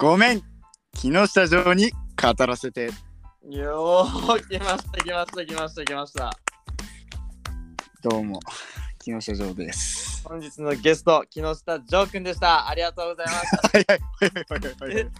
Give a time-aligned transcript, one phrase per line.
[0.00, 0.42] ごめん。
[0.94, 2.88] 木下城に語らせて。
[3.50, 6.30] よー、来ました、来ました、来ました、来ました。
[8.02, 8.40] どうも
[8.98, 10.26] 木下城です。
[10.26, 12.66] 本日のゲスト、木下ジョー君でした。
[12.66, 13.68] ありがとうございました。
[13.76, 14.00] はいはい
[14.86, 15.10] はいはい。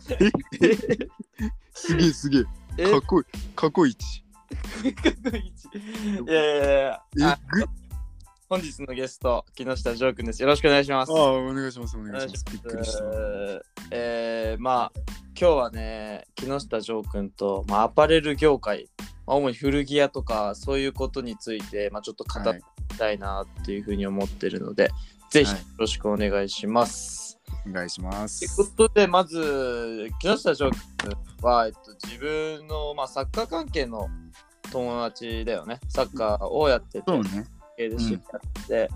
[1.75, 2.45] すげえすげえ。
[2.79, 4.25] え、かっこいいかっこいいち
[6.27, 7.03] いやいやいや。
[7.19, 7.80] えあぐ
[8.51, 10.43] 本日のゲスト、木下ジョー君です。
[10.43, 11.13] よろしくお願いします。
[11.13, 11.97] ああお願いします。
[11.97, 12.45] お願いします。
[12.51, 13.05] びっくりした。
[13.93, 14.93] えー、まあ、
[15.41, 18.89] 今日はね、木下ジョー君と、まあ、アパレル業界、
[19.25, 24.91] まあ主に古着屋とか、そういうことについて、まあ、ちょっと語っていきたいなっていうふうに思ってるので、
[25.31, 27.39] ぜひよはいろしくお願いします。
[27.69, 28.41] お願いします。
[28.57, 34.09] ということで、まず、木下ジョー君は、えっと、自分の、まあ、サッカー関係の
[34.73, 35.79] 友達だよね。
[35.89, 37.47] サッカーをやってて、そうね
[37.81, 38.91] 系で知り合って、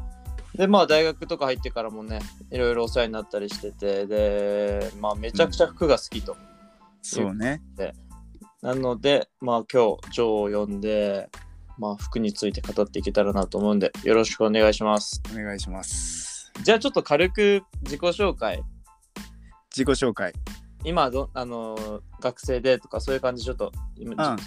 [0.54, 2.20] で、まあ、大学とか入ってからもね、
[2.50, 6.36] いろいろお世話になったりしてて、で、まあ、めちゃくちゃ服が好きと。
[7.02, 7.62] そうね。
[8.62, 11.28] なので、まあ、今日、ジョーを呼んで、
[11.76, 15.20] まあ、服について語っていけたらなと思うんで、よろしくお願いします。
[15.32, 16.52] お願いします。
[16.62, 18.62] じゃあ、ちょっと軽く自己紹介。
[19.70, 20.32] 自己紹介。
[20.84, 24.38] 今ど、あのー学生でとかそういう感じちょっと今うん。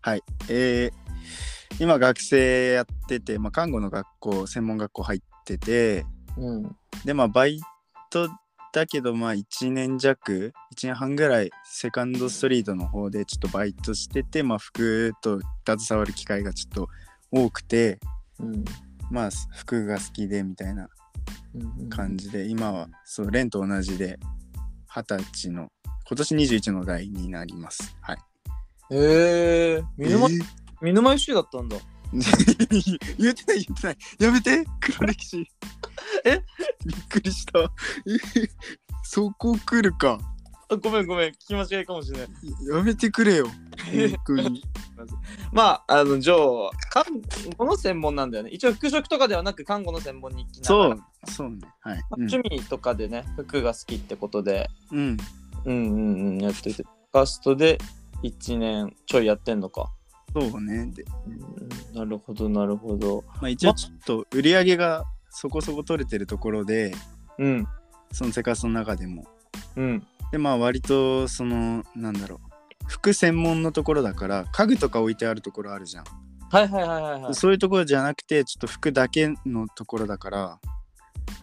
[0.00, 0.22] はい。
[0.48, 0.92] えー、
[1.78, 7.60] 今学生やってて、まあ、看護の学校専門学校入っててうんでまあバイ
[8.10, 8.28] ト
[8.72, 16.88] だけどまあ1年弱1年半ぐらいセカンドストリートの方でちょっとバイトしててまあ服と携わる機会がちょっと
[17.30, 17.98] 多くて
[18.38, 18.64] うん
[19.10, 20.88] まあ服が好きでみたいな
[21.54, 24.18] うん感じで今はそうレンと同じで
[24.88, 25.68] 二十歳の
[26.08, 27.96] 今年21の代になります。
[28.00, 28.18] はい。
[28.90, 31.76] へえ見沼えー見沼 FC だったんだ。
[33.18, 33.98] 言ってない言ってない。
[34.20, 35.50] やめて黒歴史。
[36.24, 36.40] え？
[36.86, 37.58] びっくりした。
[37.58, 37.66] え
[39.02, 40.20] そこ来るか。
[40.68, 42.28] あごめんごめん聞き間違いかもしれない。
[42.76, 43.48] やめてくれよ。
[45.52, 47.04] まああのジョー看
[47.56, 48.50] 護の専門なんだよね。
[48.50, 50.96] 一応服飾とかではなく看護の専門に行きながら。
[50.96, 51.30] そう。
[51.32, 51.58] そうね。
[51.80, 52.26] はい、まあうん。
[52.32, 54.70] 趣味とかでね服が好きってことで。
[54.92, 55.16] うん、
[55.64, 56.38] うんうんうん。
[56.38, 56.84] やってて。
[57.12, 57.78] カストで
[58.22, 59.90] 1年ちょいやってんのか、
[60.38, 60.86] そうね。
[60.94, 61.02] で、
[61.92, 63.24] うん、なるほどなるほど。
[63.40, 66.94] まあ、一応ちょっと売り上げがそこそこ取れてるところで
[67.38, 67.66] うん。
[68.12, 69.24] そのセカストの中でも。
[69.76, 70.06] うん。
[70.30, 72.38] でまあ割とそのなんだろう。
[72.86, 76.04] 服専門のところだから家具とか置いてあるところあるじゃん、
[76.50, 77.34] はいはいはいはいはい。
[77.34, 80.60] そういうところじゃなくてちょっと服だけのところだから。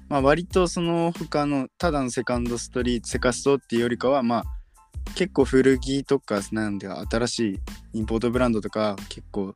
[0.08, 4.44] まあ割とその他のただのセカンドストリートセカストっていうよりかはまあ
[5.16, 7.60] 結構古着とかなんで新しい
[7.94, 9.56] インポートブランドとか結構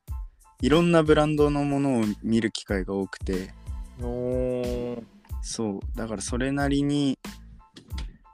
[0.61, 3.53] いろんなブランドのものを見る機会が多くて。
[5.41, 5.79] そう。
[5.95, 7.17] だからそれなりに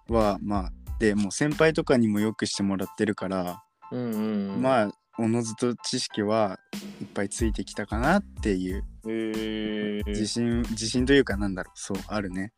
[0.10, 4.62] はまあでもう先輩とかにもよくしてもらってるから、うんうんうん。
[4.62, 6.60] まあおのずと知識は
[7.02, 8.84] いっぱいついてきたかなっていう。
[10.08, 11.80] 自信自信というかなんだろう。
[11.80, 12.52] そうあるね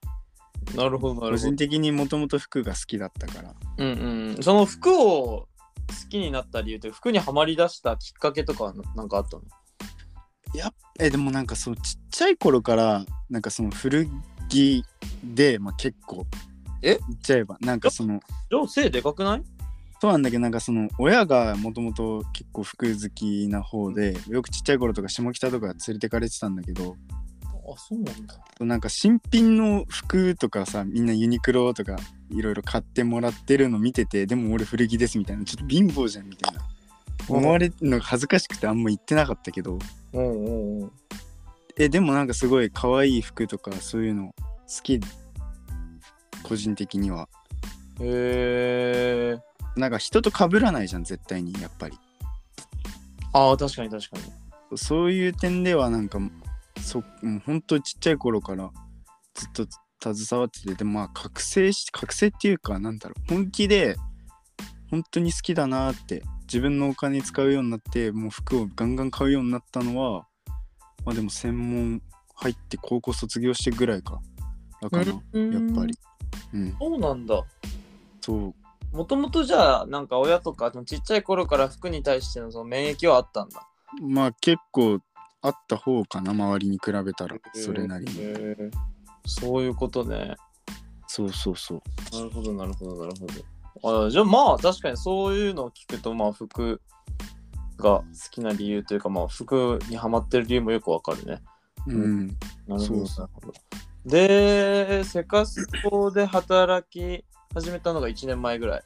[0.76, 1.50] なるほどな個るほど。
[1.50, 3.54] 人的にもともと服が好きだったから。
[3.78, 3.88] うん
[4.36, 4.44] うん。
[4.44, 5.48] その服を好
[6.10, 9.44] きになった理由って服にはまりだしたきっかけとかはななんかあったの？
[11.00, 14.08] えでもなんかそうちっちゃい頃からなんかその古
[14.50, 14.84] 着
[15.24, 16.26] で、まあ、結構。
[16.82, 16.98] え？
[17.10, 17.58] 言っちゃえば。
[17.62, 18.22] なんかその
[18.68, 19.44] 背でかくない？
[20.02, 26.96] そうなんだけどなんかその親がもともと結構服好きな方でよくちっちゃい頃とか下北とか連れてかれてたんだけど
[27.68, 28.36] あそうなんだ。
[28.60, 31.98] なんか新品の服とかさみんなユニクロとか
[32.30, 36.62] いろいろ買ってもらってるの見ててでも俺古着ですみたいなちょっと貧乏じゃんみたいな。
[37.28, 39.80] 思われるのが恥ずかしくてあんま言ってなかったけど。
[40.14, 40.92] うんうんうん。
[41.78, 44.34] えでもなんかすごい可愛い服とかそういうの
[44.68, 45.00] 好き。
[46.44, 47.28] 個人的には。
[48.00, 51.98] へえなんか人と被らないじゃん絶対にやっぱり。
[53.34, 54.18] ああ確かに確か
[54.72, 54.78] に。
[54.78, 56.20] そういう点ではなんか
[56.82, 58.72] そもう本当ちっちゃい頃から
[59.34, 59.68] ずっと
[60.14, 63.96] 携わっててでもまあ覚醒し覚醒っていうかなんだろう本気で
[64.92, 70.28] 本当に好きだなって自分のお金使うようになってもう服をガンガン買うようになったのは
[71.06, 72.02] まあでも専門
[72.36, 74.20] 入って高校卒業してぐらいか。
[74.82, 75.16] だからやっ
[75.74, 75.98] ぱり。
[76.54, 76.76] うん。
[76.80, 77.44] そうなんだ。
[78.22, 78.54] そ
[78.94, 78.96] う。
[78.96, 83.68] もともとじゃあなんか親とかちっちゃい頃から服に対してのその免疫はあったんだ。
[84.02, 85.00] まあ結構
[85.46, 88.14] あった方かな周りに比べたらそれなりに。
[88.18, 88.72] へー。
[89.28, 90.36] そういうことね。
[91.06, 91.82] そうそうそう。
[92.16, 93.28] なるほどなるほどなるほ
[93.84, 94.06] ど。
[94.06, 96.82] あじゃあまあ確かにそういうのを聞くとまあ服
[97.78, 101.42] が好きな理由というかまあ服にはまってる理由もよくわかるね。
[101.86, 102.28] うん。
[102.28, 102.38] なる
[102.68, 103.54] ほどなるほど。
[104.06, 108.84] でセカストで働き始めたのが1年前ぐらい。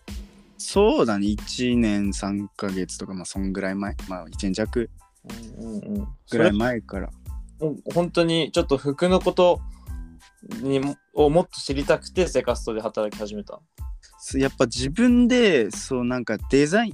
[0.58, 1.28] そうだね。
[1.28, 3.96] 1年3ヶ月とかまあそんぐらい前。
[4.10, 4.90] まあ1年弱
[5.58, 6.08] うんうんうん。
[6.32, 7.10] ぐらい前から
[7.94, 9.60] 本当にちょっと服のこと
[10.62, 13.60] にもをもっと知りたくてセカストで働き始めた。
[14.20, 16.94] すやっぱ自分でそうなんかデザイン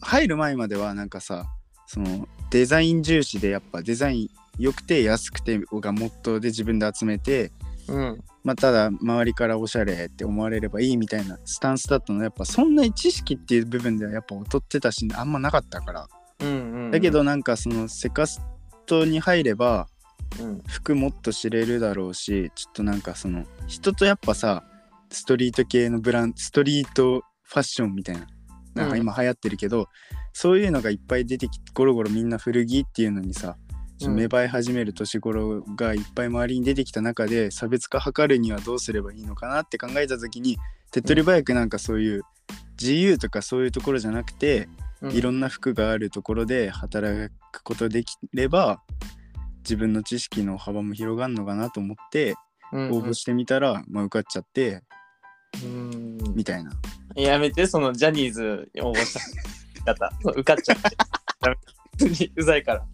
[0.00, 1.46] 入る前まではなんかさ
[1.86, 4.28] そのデザイン重視でやっぱデザイン
[4.58, 7.52] 良くて安くてがモットーで自分で集めて
[7.88, 8.24] うん。
[8.42, 16.08] まあただ周りからおしゃれって思われればいいみたいなスタンスだったのやっぱそんなに知識っていう部分ではやっぱ劣ってたしあんまなかったから
[16.90, 18.40] だけど、なんかそのセカス
[18.86, 19.86] トに入れば
[20.38, 24.64] うん、服もっと知れるだろうしちょっとなんかその人とやっぱさ
[25.10, 28.26] ストリート系のブランストリートファッションみたいな
[28.74, 29.88] なんか今流行ってるけど、
[30.32, 33.56] そういうのがいっぱい出てきゴロゴロみんな古着っていうのにさ
[34.00, 40.56] 芽生え始める年頃がいっぱい周りに出てきた中で差別化図るにはどうすればいいのかなって考えた時に
[40.92, 42.22] 手っ取り早くなんかそういう
[42.80, 48.82] 自由とかそういうところじゃなくて、うん、いろんな服があるところで働くことできれば
[49.58, 52.34] 自分の知識の幅も広がるのかなと思って
[52.72, 54.82] うん応募してみたら、まあ、受かっちゃって
[55.64, 56.70] うんみたいな
[57.14, 59.18] やめて、そのジャニーズに応募し
[59.84, 60.96] た方、 受かっちゃって。
[61.98, 62.86] 普通にうざいから。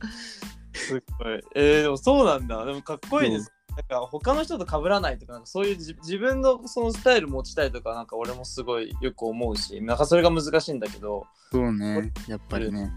[0.75, 1.41] すごい。
[1.55, 2.64] えー、でもそうなんだ。
[2.64, 3.52] でもかっこいいです。
[3.76, 12.12] なんか他の人と被らないとか、なんかそういうじ自分のそのスタイル持ちたいとか、なんか俺もすごいよく思うし、なんかそれが難しいんだけど、そうね。
[12.26, 12.90] やっぱりね。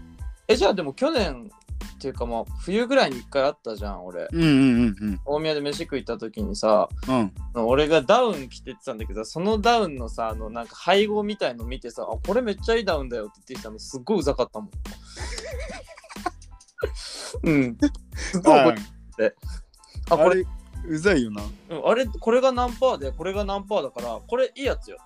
[0.48, 1.50] え、じゃあでも去年
[1.96, 4.26] っていうかまあ冬ぐらいに一回あったじゃん、俺。
[4.32, 5.20] うんうんうんうん。
[5.26, 7.32] 大宮で飯食い行った時にさ、うん。
[7.66, 14.70] 俺がダウン着てってたんだけどそのダウンのさあのなんか配合みたいの見てさあこれめっちゃいいダウンだよって言ってきたのすっごいうざかったもん。
[17.44, 17.78] うん。
[18.14, 18.82] すごいあ覚
[19.18, 19.36] えて
[20.10, 20.44] あこれ
[20.90, 21.42] うざいよな。
[21.42, 24.98] うんあれこれが何パーでこれが何パーだからこれいいやつよ。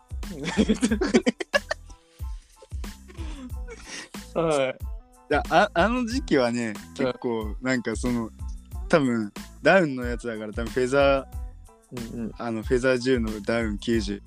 [4.35, 4.79] はい。
[5.31, 8.31] いやああの時期はね結構なんかその
[8.89, 9.33] 多分
[9.63, 12.33] ダウンのやつだから多分フェザーうんうん。
[12.39, 14.23] あのフェザー10のダウン90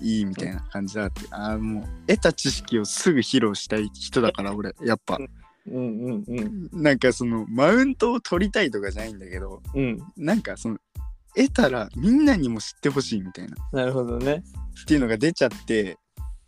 [0.00, 5.16] いいみたいな感じだって、あーもう得た知識をすぐ披露したい人だから俺やっぱ。
[5.16, 5.28] うん
[5.76, 6.82] うんうん。
[6.82, 9.98] なんかそのマウントを取りたいとかじゃないんだけどうん。
[10.16, 10.78] なんかその
[11.36, 13.56] 得たらみんなにも知ってほしいみたいな。
[13.72, 14.42] なるほどね。
[14.82, 15.96] っていうのが出ちゃってっ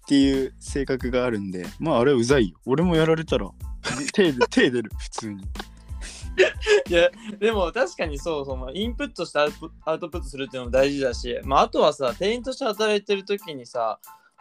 [0.06, 2.58] ていう性格があるんでまああれはうざいよ。
[2.66, 3.50] 俺もやられたら
[4.12, 5.44] 手で 手出る普通に。
[6.88, 14.00] いやでも確かにそうそのインプットしてアウトアウトプットするっていうのも大事だし、まあ、あとはさ店員として働いてる時にさ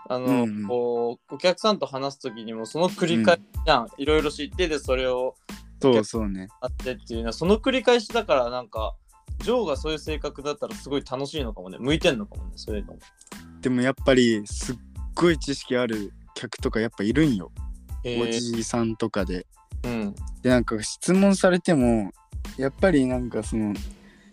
[0.10, 0.68] あの、うんうん。
[0.68, 5.36] こうお客さんと話す時にもその繰り返しじゃん、いろいろ知ってでそれを
[5.82, 6.48] そうそうね。
[6.62, 8.96] あってっていうのはその繰り返しだからなんか
[9.40, 11.78] ジョーがそういう性格だったらすごい楽しいのかもね。
[11.80, 13.00] 向いてんのかもねそういうのも。
[13.62, 14.76] でもやっぱりすっ
[15.16, 17.52] ごい知識ある客とかやっぱいるんよ、
[18.04, 18.24] えー。
[18.24, 19.46] おじさんとかで。
[19.84, 20.16] うん。
[20.42, 22.12] でなんか質問されても
[22.58, 23.74] やっぱりなんかその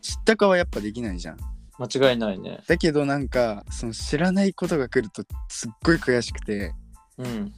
[0.00, 1.36] 知ったかはやっぱできないじゃん。
[1.78, 2.60] 間違いないね。
[2.66, 6.72] だけどなんかその知らないことが来るとすっごい悔しくて。
[7.18, 7.52] うん。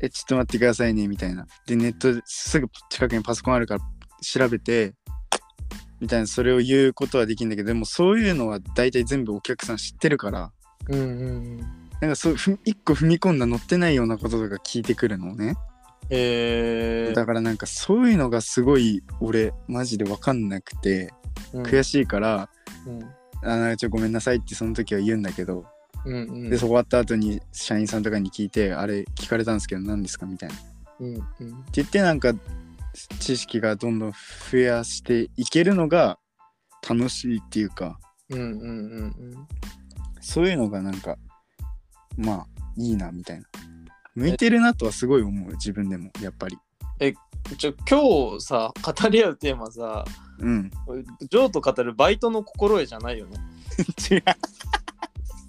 [0.00, 1.46] えちょっと待ってくださいねみたいな。
[1.66, 3.80] でネットですぐ近くにパソコンあるから
[4.22, 4.94] 調べて
[6.04, 10.52] みたいなそれを言うことはできるんだけどでもそういうのは大体全部お客さん知ってるから。
[10.88, 11.60] うんうん
[12.00, 15.54] なんかそうふ一個踏み込んだ載ってないようなこととか聞いてくるのね。
[16.10, 17.14] えー。
[17.14, 21.14] だからなんかそういうのがすごい俺マジで分かんなくて
[21.54, 22.50] 悔しいから、
[22.86, 23.02] うん。
[23.42, 25.64] あなんかちょごめんなさいってその時は言うんだけど、
[26.04, 26.50] うんうん。
[26.50, 30.54] でそこ終わった後に社員さんとかに聞いてあれ聞かれたんですけど何ですかみたいな。
[30.54, 30.64] って
[31.00, 31.14] うん。
[31.14, 32.34] うん言ってなんか
[33.20, 34.12] 知識がどんどん
[34.50, 36.18] 増やしていけるのが
[36.88, 37.98] 楽しいっていうか
[38.30, 39.14] うんうんうんうん。
[40.20, 41.16] そういうのがなんか
[42.16, 42.46] まあ
[42.76, 43.46] いいなみたいな。
[44.14, 46.56] 向いてるなとはすごい思う自分でもやっぱり。
[47.58, 50.04] ちょ今日さ語り合うテーマさ
[50.38, 50.70] うん。
[51.20, 53.36] ジョーと語るバイトの心得じゃないよね。
[54.10, 54.22] 違う。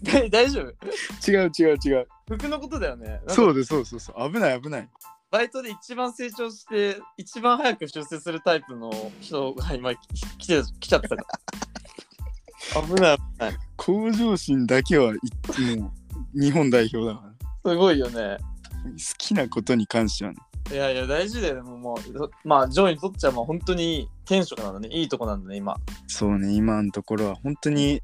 [0.03, 0.61] 大 大丈
[1.23, 1.31] 夫？
[1.31, 2.07] 違う違う違う。
[2.27, 3.07] 服のことだよね。
[3.07, 4.89] なんかそうですそうそうそう危ない危ない
[5.35, 8.89] バイトで一番成長して一番早く出世するタイプの
[9.19, 9.97] 人が今き
[10.37, 11.23] 来て来ちゃったから。
[12.81, 13.57] 危ない危ない。
[13.75, 15.91] 向上心だけはいも
[16.35, 17.33] う日本代表だか
[17.65, 17.71] ら。
[17.71, 18.37] すごいよね。
[18.37, 20.37] 好きなことに関してはね。
[20.71, 24.87] いやいや大事だよねもうもうまあジョーにとっちゃまあ本当に天職なんだね。
[24.87, 25.75] いいとこなんだね今。
[26.07, 28.01] そうね今のところは本当に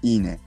[0.00, 0.40] いいね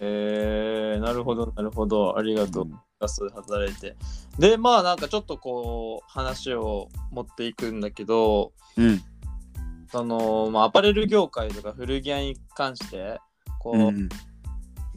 [0.00, 2.18] えー、なるほどなるほど。
[2.18, 2.64] ありがとう。
[2.64, 2.78] うん。
[3.00, 3.96] ガスで働いて。
[4.38, 9.02] でまあなんかちょっとこう話を持っていくんだけどうん。
[9.90, 13.20] その、まあ、アパレル業界とか古着屋に関して
[13.58, 14.08] こう、うん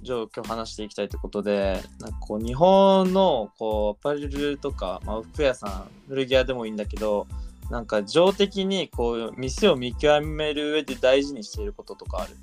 [0.02, 7.26] じゃあ今日話していきたいってことでなんかこう日本のこうアパレルとか、まあ、服屋さん古着屋でもいいんだけど
[7.72, 12.36] なんか情的にこう店を見極める上で大事にしていることとかある？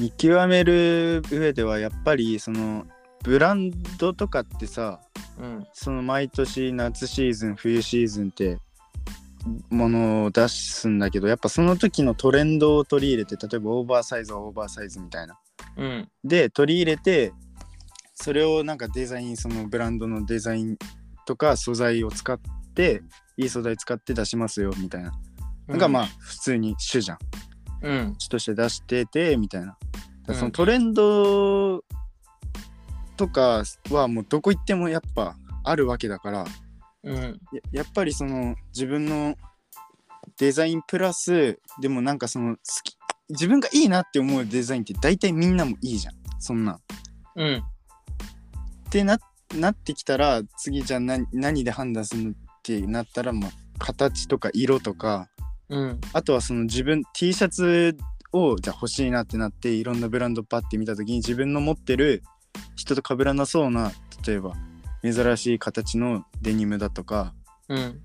[0.00, 2.86] 見極める上ではやっぱりその
[3.22, 5.00] ブランドとかってさ
[5.38, 5.66] うん。
[5.72, 8.58] その毎年夏シーズン冬シーズンって
[9.70, 15.38] ものを出すんだけどやっぱその時のトレンドを取り入れて例えばオーバーサイズはオーバーサイズみたいな。
[15.76, 16.08] うん。
[16.24, 17.32] で取り入れて
[18.14, 20.76] それをなんかデザインそのブランドのデザイン
[21.26, 22.38] とか素材を使っ
[22.74, 23.02] て
[23.36, 25.12] いい素材使って出しますよみたいな。
[25.68, 27.18] なんかまあ普通に主じゃん
[27.82, 28.14] うん。
[28.18, 29.76] 主として出しててみたいな。
[30.28, 30.40] そうん。
[30.46, 31.82] のトレンド
[33.16, 36.44] とかはもうどこ行ってもやっぱあるわけだから
[37.02, 37.40] うん。
[37.52, 39.34] ややっぱりその自分の
[40.38, 42.96] デザインプラスでもなんかその好き
[43.30, 46.14] 自分がいいなって思うデザインって大体みんなもいいじゃん。
[46.38, 46.72] そんな。
[46.72, 46.78] ん。
[47.36, 47.56] うん。
[47.56, 47.62] っ
[48.90, 49.18] てな
[49.54, 55.28] なってきたら次じゃあ何何で判断するのってなったら、まあ、形とか色とか
[55.70, 56.00] うん。
[56.12, 57.96] あとはその自分 T シャツ
[58.32, 62.22] をじゃあ欲しいなってなっていろんなブランドパッて見た時に自分の持ってる
[62.76, 63.92] 人と被らなそうな
[64.26, 64.54] 例えば
[65.02, 67.34] 珍しい形のデニムだとか
[67.68, 68.00] うん。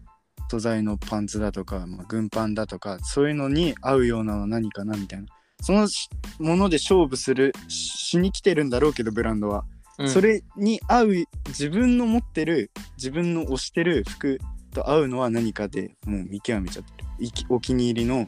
[0.48, 5.28] 素材のパンツだとか、まあ、軍パンだとかそういうのに合うようなのは何かなみたいな。
[5.62, 6.08] そのし
[6.38, 9.66] もので勝負するししに来てるんだろうけどブランドは、
[9.98, 10.10] うん。
[10.10, 11.14] それに合う
[11.48, 14.40] 自分の持ってる自分の推してる服
[14.72, 17.05] と合うのは何かでもう見極めちゃってる
[17.50, 18.28] お気に入りの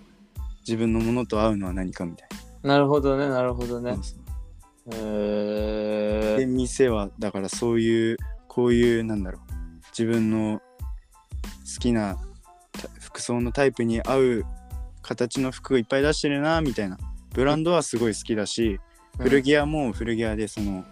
[0.67, 2.29] 自分のものと合うのは何かみたい
[2.63, 2.77] な。
[2.77, 3.99] るほどねなるほどな、ね。
[4.01, 4.19] そう
[4.93, 8.17] へえで店はだからそういう
[8.47, 9.41] こういうなんだろう。
[9.97, 12.17] 自分の好きな
[12.73, 14.45] た服装のタイプに合う
[15.01, 16.97] 形の服をいっぱい出してるなみたいな。
[17.33, 18.79] ブランドはすごい好きだし、
[19.19, 20.83] 古着屋も古着屋でその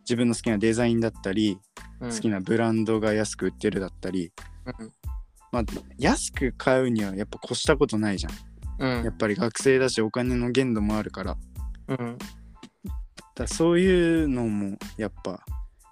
[0.00, 1.58] 自分の好きなデザインだったり、
[2.00, 4.32] 好好きなブランドが安く売ってるだったり
[5.52, 5.62] まあ
[5.98, 8.98] 安く買うにはやっぱ越したことないじゃん。
[8.98, 9.04] うん。
[9.04, 11.36] やっぱり学生だしお金の限度もあるから。
[11.88, 12.18] うん。
[13.34, 15.40] だそういうのもやっぱ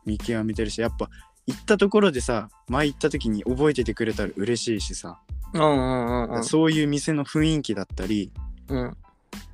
[0.04, 1.10] 見極めてるしやっぱ
[1.46, 5.20] 行ったところでさ前行った時に覚えててくれたら嬉しいしさ、
[5.52, 8.32] うんうんうんそういう店の雰囲気だったり
[8.68, 8.96] うん。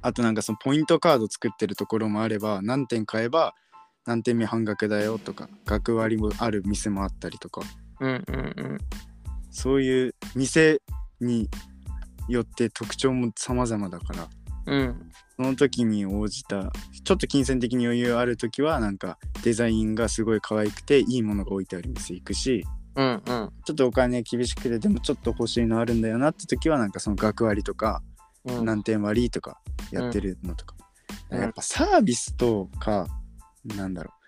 [0.03, 3.55] あとなんかそのポイントカード作ってるところもあれば何点買えば
[4.07, 7.63] 何点目半額だよとか額割もある店もあったりとか。
[8.01, 8.79] うんうんうん
[9.51, 10.81] そういう店
[11.21, 11.49] に
[12.29, 14.29] よって特徴も様々だから
[14.67, 15.11] うん。
[15.37, 16.71] その時に応じた
[17.05, 22.65] ちょっと金銭的に余裕ある時はなんかデザインがすごい可愛くていいものが置いてある店行くし
[22.95, 23.23] うんうん。
[23.65, 28.03] ちょっとお金厳しくてでもちょっと欲しいのあるんだよなって時はなんかその額割とか
[28.45, 28.65] うん。
[28.65, 30.77] 何点割とかやってるのとか、
[31.31, 31.41] うん。
[31.41, 33.07] やっぱサービスとか
[33.65, 34.20] なんだろう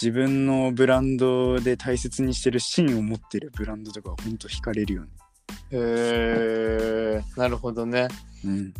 [0.00, 5.08] 自分のブランドで大切にしてる芯を持ってるブランドとかはほんと惹かれるよね。
[5.72, 8.08] へえ なるほどね。
[8.44, 8.74] うん。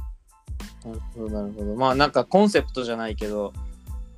[0.84, 1.74] なるほどなるほど。
[1.74, 3.52] まあなんかコンセプトじゃないけど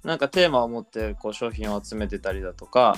[0.02, 2.96] なんかテーマを持ってこう商品を集めてたりだとか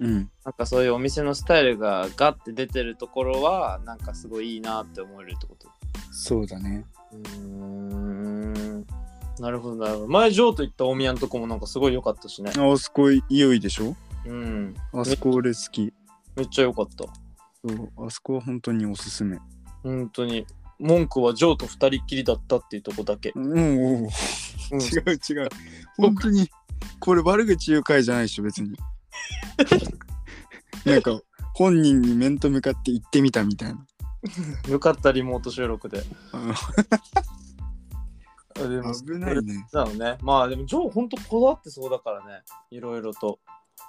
[0.00, 0.30] うん。
[0.44, 5.68] なんかそういうお店のスタイルがガッて出てるところはなんかすごいいいなって思えるってこと？
[6.12, 6.84] そうだね。
[7.12, 8.86] うーん
[9.38, 10.08] なるほどなるほど。
[10.08, 12.52] 前ジョーと行った大宮のとこもなんかすごい良かったしね。
[12.56, 13.94] あそこいよいでしょ？
[14.26, 14.74] うん。
[14.92, 15.92] あそこ俺好き。
[16.36, 17.04] めっちゃ良かった。
[17.68, 19.38] そうあそこは本当におすすめ。
[19.82, 20.46] 本当に。
[20.78, 23.54] 文句はジョーと二人っきりだったっていうとこだけ、うんう。
[23.54, 24.04] んうん。
[24.04, 24.10] 違う
[25.30, 25.48] 違う。
[25.96, 26.50] 本当に
[27.00, 28.76] これ悪口言う回じゃないでしょ別に。
[30.84, 31.18] なんか
[31.54, 33.86] 本人に面と向かって言ってみたみたいな。
[34.68, 36.02] よかったリモート収録で。
[36.32, 36.54] ああ
[38.56, 39.66] でも危ないね。
[39.72, 40.18] なのね。
[40.22, 42.42] まあでもジョーほんとこだわってそうだからね。
[42.70, 43.38] いろいろと。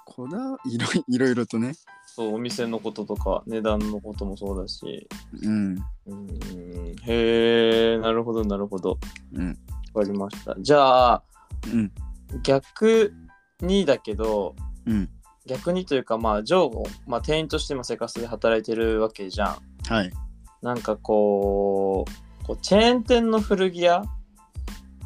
[0.04, 1.74] こだいろいいろいろとね。
[2.06, 5.08] そうお店のこととか値段のこともそうだし。
[5.42, 5.74] うん。
[6.06, 6.96] うーん。
[7.02, 8.98] へえなるほどなるほど。
[9.34, 9.58] うん。
[9.94, 10.56] わかりました。
[10.58, 11.22] じゃあ
[11.72, 11.92] うん。
[12.42, 13.12] 逆
[13.60, 14.54] にだけど
[14.86, 15.08] うん。
[15.46, 19.56] 逆にというかまあジョーも、まあ、店員としてもセカスで働いてるわけじゃん。
[19.92, 20.10] はい。
[20.60, 24.02] なんかこうこうチェーン店の古着屋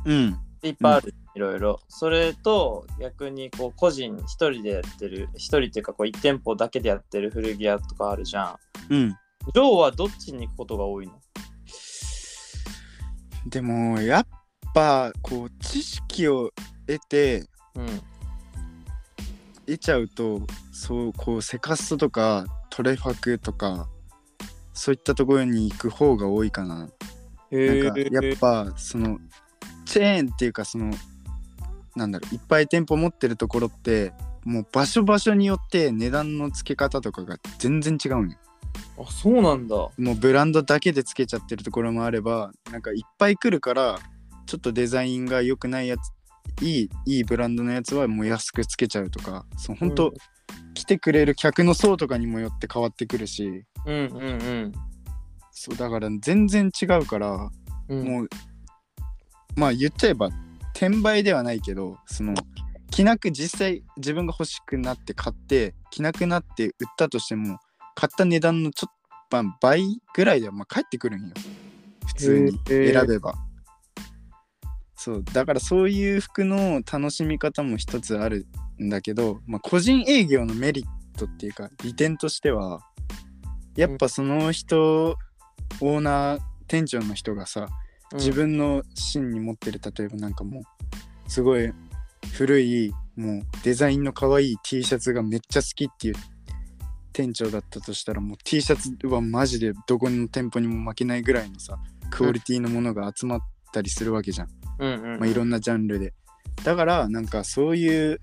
[0.04, 0.38] うん。
[0.62, 1.80] いっぱいある、いろいろ。
[1.88, 8.58] それと逆にこう個人一人でやってる一人っていうかこう一店舗だけでやってる古着屋とかあるじゃ
[8.90, 8.94] ん。
[8.94, 9.08] うん。
[9.10, 11.12] ジョーはどっちに行くことが多いの？
[13.48, 14.26] でもやっ
[14.72, 16.50] ぱこう知識を
[16.86, 17.44] 得て
[17.74, 17.86] うん。
[19.66, 20.42] 得ちゃうと
[20.72, 23.88] そうこうセカストとかトレファクとか
[24.74, 26.88] そういったところに行く方が多いかな。
[27.50, 29.18] へなんかやっぱその
[29.92, 30.90] チェーンっていうかその
[31.94, 38.38] なんだろういっぱい店舗持ってるところってもう場所場所によって値段の付け方とかが全然違うんよ。
[38.98, 39.76] あそうなんだ。
[39.76, 43.98] もうブランドだけでつけちゃってるところもあればなんかいっぱい来るから
[44.46, 50.14] ちょっとデザインが良くないやついいいいブランドのやつはもう安くつけちゃうとかそう本当、
[50.72, 53.64] 来てくれる客の層とかにもよって変わってくるし。
[53.84, 54.26] うんうんう
[54.68, 54.72] ん。
[55.50, 57.50] そうだから全然違うから、
[57.88, 58.04] うん。
[58.04, 58.28] もう
[59.56, 60.30] まあ言っちゃえば
[60.74, 62.34] 転売ではないけどその
[62.90, 67.58] 着なく実際自分が欲しくなって買って着なくなって売ったとしても
[67.94, 68.92] 買った値段のちょっ
[69.30, 71.34] とまあ倍ぐらいではまあ返ってくるんよ。
[72.06, 73.34] 普通に選べば。
[74.94, 78.46] そうだからそういう服の楽しみ方も一つある
[78.80, 80.84] んだけど、まあ、個人営業のメリッ
[81.18, 82.82] トっていうか利点としては
[83.74, 85.16] やっぱその人、
[85.80, 87.68] オーナー店長の人がさうん
[88.14, 91.72] 自分の芯に持ってる例えばなんかもうすごい
[92.34, 96.14] 古いもうデザインの可愛い T シャツがめっちゃ好きっていう
[97.12, 101.78] 店長だったとしたらもう T シャツはマジでどこの店舗にも負けないぐらいのさ
[102.10, 103.40] クオリティのものが集まっ
[103.72, 106.14] たりするわけじゃん、うんうんまあ、いろんなジャンルで。
[106.64, 108.20] だからなんかそういう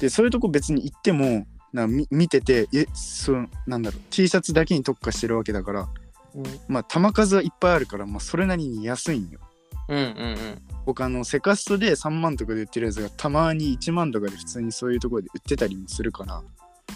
[0.00, 5.88] でそういうとこ別に行ってもな見ててえそうなんだろう T シャツだけに特化してるわけだから
[6.36, 6.44] うん。
[6.68, 9.40] まあ玉数はいっぱいあるから、まあ、それなりに安いんよ。
[9.88, 16.36] うんうん他のセカストで3万とかで売ってるやつがたまに1万とかで普通にそういうところで売ってたりもするから。
[16.38, 16.46] うん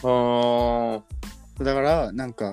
[0.02, 1.02] あ
[1.58, 2.52] だからなんか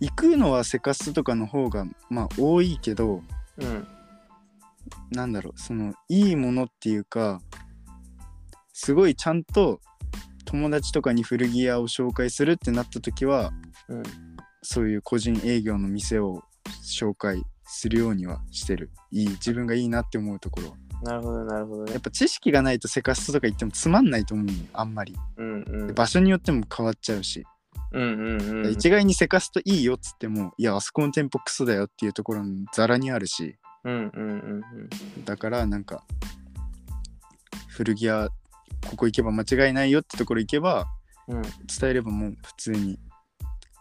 [0.00, 3.86] 行くのはセカストとかの方がまあ多いけどーうん。
[5.10, 7.40] なんだろうそのいいものっていうか
[8.72, 9.80] すごいちゃんと
[10.44, 13.52] 友達とかに古着屋を紹介するってなった時は
[13.88, 14.02] うん
[14.66, 16.42] そういう個人営業の店を
[16.82, 18.90] 紹介するようにはしてる。
[19.12, 20.70] いい自分がいいなって思うところ。
[20.70, 21.92] はなるほどなるほどね。
[21.92, 25.14] やっぱ知識がないとセカストとか行ってもつまんないと思うよあんまり。
[25.36, 25.94] うんうん。
[25.94, 27.46] 場所によっても変わっちゃうし、
[27.92, 33.56] うんうんうん一概にセカストいいよっつってもいやあそこの店舗クソだよっていうところにザラにあるし。
[33.84, 36.02] うんうんうんだからなんか
[37.68, 38.28] 古着屋
[38.90, 40.86] ここ行けば間違いないよってところ行けば
[41.28, 41.42] うんうん。
[41.42, 42.98] 伝えればもう普通に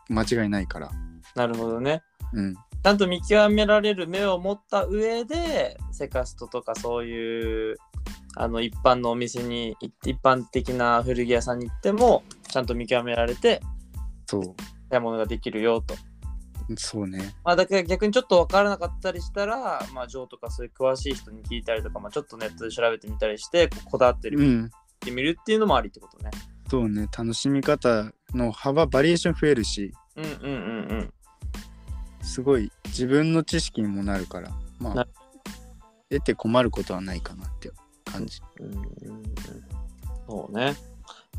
[0.10, 0.92] 間違いないから。
[1.36, 2.02] なるほどね。
[2.34, 2.54] うん。
[2.54, 7.78] ちゃんと見極められる目を持った上でセカストとかそういう
[8.36, 13.62] あの一般のお店に行って一般的な古着屋さんに行ってもちゃんと見極められて
[14.28, 14.56] そ
[14.90, 15.96] 買い物ができるよと。
[16.70, 17.34] うそうね。
[17.44, 24.66] まあ、だから逆にちょっと分からなかったりしたら、まあ、ジョーとかそういう詳しい人に聞いたりとか、まあ、ちょっとネットで調べてみたりしてここだわってるうん。
[24.66, 26.32] ってみるっていうのもありってことね。
[26.70, 27.08] そうね。
[27.16, 30.52] 楽しみ方の幅バリエーション増えるしうんうんうんう
[31.04, 31.14] ん。
[32.22, 35.08] すごい自分の知識にもなるからまあな
[36.10, 37.72] 得て困ることはないかなって
[38.06, 38.42] 感じ。
[38.60, 39.24] うん。
[40.28, 40.76] そうね。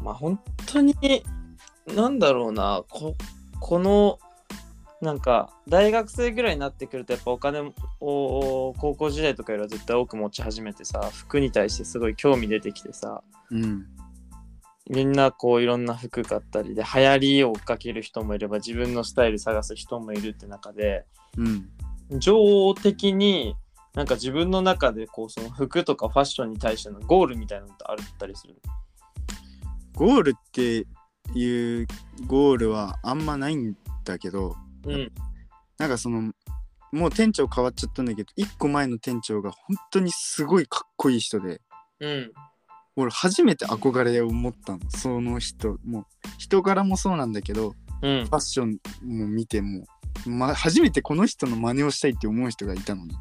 [0.02, 0.94] まあ本当に、
[1.86, 3.14] なんだろうな、こ
[3.60, 4.18] この、
[5.00, 7.60] なんか大学生ぐらいになってくるとやっぱお金
[8.00, 13.22] を高校時代とかよりは絶対多く持ち始めてさ服に対してすごい興味出てきてさ。
[13.50, 13.86] うん
[14.88, 21.04] みんなこういろんな服買ったりで流行りを追っかける人もいれば自分のスタイル探す人もいるって中で
[21.36, 21.68] うん。
[22.20, 23.56] 情的に
[23.94, 28.54] なんか自分の中でこうその服とかファッションに対してのゴールみたいなのってあったりする？
[29.94, 30.86] ゴールって
[31.34, 31.86] いう
[32.26, 35.12] ゴールはあんまないんだけどうん。
[35.78, 36.32] なんかその
[36.92, 41.60] もう店長変わっちゃったんだけど一個前の店長が本当にすごいかっこいい人で
[41.98, 42.32] うん
[42.96, 44.80] 俺初めて憧れを持ったの。
[44.90, 46.00] その人も。
[46.00, 46.04] う
[46.38, 48.24] 人柄もそうなんだけどうん。
[48.24, 49.84] ファッションも見ても、
[50.26, 53.14] ま、初めてこの人の真似をしたいって思う人がいたのね。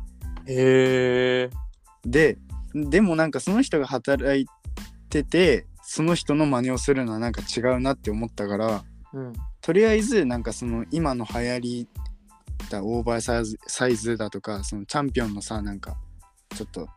[0.47, 1.49] へえ
[2.05, 2.37] で
[2.73, 4.45] でもなんかその人が働い
[5.09, 8.83] ててその人の真似をするのはなんか違うなって思ったから
[9.13, 9.33] うん。
[9.61, 11.87] とりあえずなんかその今の流行り
[12.69, 15.97] だオーバーサイズサイズだとかそのチャンピオンのさなんか
[16.55, 16.87] ちょっと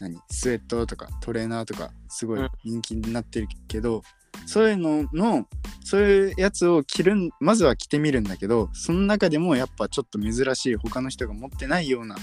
[0.00, 2.48] 何スウェットとかトレーナーとかすごいうん。
[2.64, 4.02] 人気になってるけど、
[4.46, 5.46] そういうのの
[5.84, 12.16] そういうやつを着るんまずは着てみるんだけどその中でもやっぱちょっと珍しい他の人が持ってないような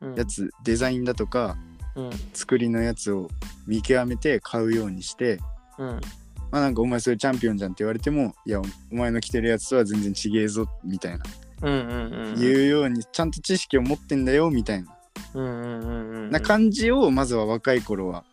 [0.00, 0.14] うん。
[0.14, 1.56] やつ、デザインだとか
[1.94, 2.10] うん。
[2.34, 3.28] 作りのやつを
[3.66, 5.38] 見極めて買うようにして
[5.78, 6.00] うん。
[6.50, 11.24] まあなんかお前それチャンピオンじゃんって言われてもいやお前の着てるやつとは全然ちげえぞみたいな、
[11.62, 14.99] うんうんうん言うようにちゃんと知識を持ってんだよみたいな、うんうんうんうん
[15.34, 18.24] な感じをまずは若い頃は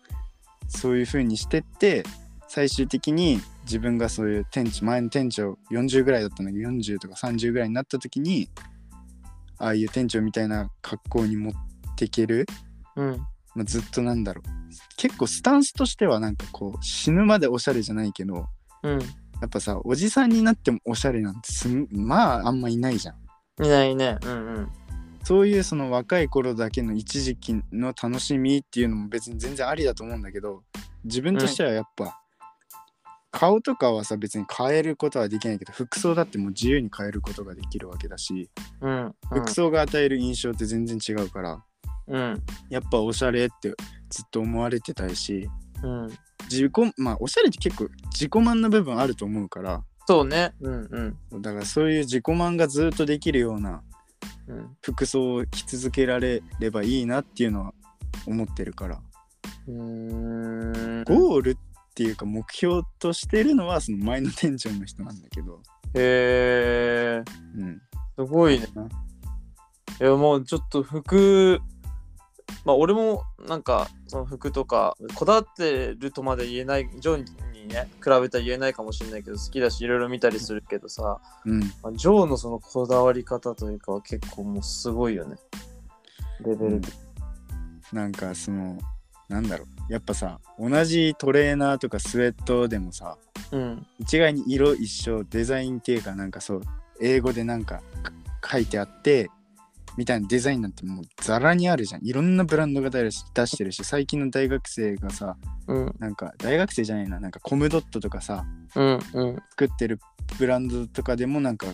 [0.68, 2.04] そういう風にしてって
[2.48, 8.50] 最終的に自分がそういう店長前の店長40ぐらいだったんだけど40とか30ぐらいになった時に
[9.58, 11.54] ああいう店長みたいな格好に持っ
[11.96, 12.46] ていける
[12.96, 13.18] うん
[13.56, 14.50] まあ、ずっとなんだろう
[14.98, 18.48] 結構スタンスとしてはなんかこう死ぬまでおしゃれじゃないけど
[18.84, 19.00] うん。
[19.40, 21.50] やっぱさおじさんになってもおしゃれなんて
[21.92, 24.18] まああんまいないじゃんいないね。
[24.24, 24.72] うんうん。
[25.28, 30.64] そういうその若い頃だけの一時期の楽しみっていうのも別に全然ありだと思うんだけど
[31.04, 32.18] 自分としてはやっぱ、
[33.30, 39.16] 顔とかはさ別に変えることはできないけど服装だってもう自由に変えることができるわけだし、うん。
[39.30, 41.62] 服装が与える印象って全然違うから
[42.08, 42.44] うん。
[42.70, 43.76] やっぱおしゃれって
[44.10, 45.50] ずっと思われてたいし
[45.84, 46.08] うん。
[46.50, 50.54] 自己まあおしゃれって結構自己満な部分あると思うからそうね。
[50.62, 51.42] うんうん。
[51.42, 53.97] だからそういう自己満がずっとできるようなうん。
[54.82, 57.74] 服装を着続けられればいいなっていうのは
[58.26, 59.02] 思ってるから
[59.68, 61.04] うーん。
[61.04, 61.58] ゴールっ
[61.94, 65.62] ていうか目標としてるのはその前の店長の人なんだけど、
[65.96, 67.24] へえ。
[67.58, 67.82] うん、
[68.16, 68.68] すごいね。
[70.00, 71.60] いやもうちょっと服
[72.66, 77.26] まあ俺もなんかその服とかこだわってるとまで言えないジョーに
[77.68, 85.36] ね比べたら言えないかもしれないけど好きだしいろいろ見たりするけどさ、うん、まあ、ジョーのそのこだわり方というかは結構もうすごいよね。
[86.46, 86.90] レベルで、
[87.92, 88.78] なんかその
[89.30, 89.94] なんだろう。
[89.94, 93.18] やっぱさ同じトレーナーとかスウェットでもさ
[93.52, 93.88] うん。
[94.00, 96.62] 一概に色一緒デザインっていうかなんかそう
[97.02, 97.82] 英語でなんか
[98.50, 99.30] 書いてあって
[99.98, 102.06] みたいなデザインなんてもうザラにあるじゃん。
[102.06, 105.36] いろんなブランドが出してるし最近の大学生がさ
[105.68, 105.96] うん。
[106.00, 107.20] なんか大学生じゃないな。
[107.20, 109.36] なんかコムドットとかさうんうん。
[109.50, 110.00] 作ってる
[110.38, 111.68] ブランドとかでもなんか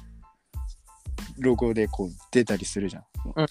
[1.38, 3.04] ロゴでこう出たりするじゃん。
[3.36, 3.46] うん。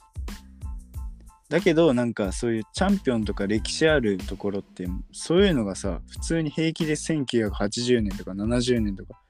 [1.51, 9.21] だけどなんかそういうチャンピオンとか歴史あるところってそういうのがさ普通に平気で1980年とか70年とか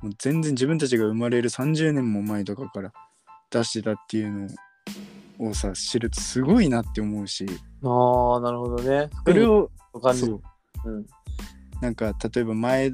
[0.00, 2.92] もう全然自分たちが生まれる30年も前とかから
[3.50, 4.48] 出してたっていうのを
[5.54, 7.46] さ知るとすごいなって思うし。
[7.82, 9.10] ああなるほどね。
[9.26, 9.70] それを
[10.02, 10.42] 感じそう。
[10.84, 11.06] うん。
[11.80, 12.92] なんか例えば前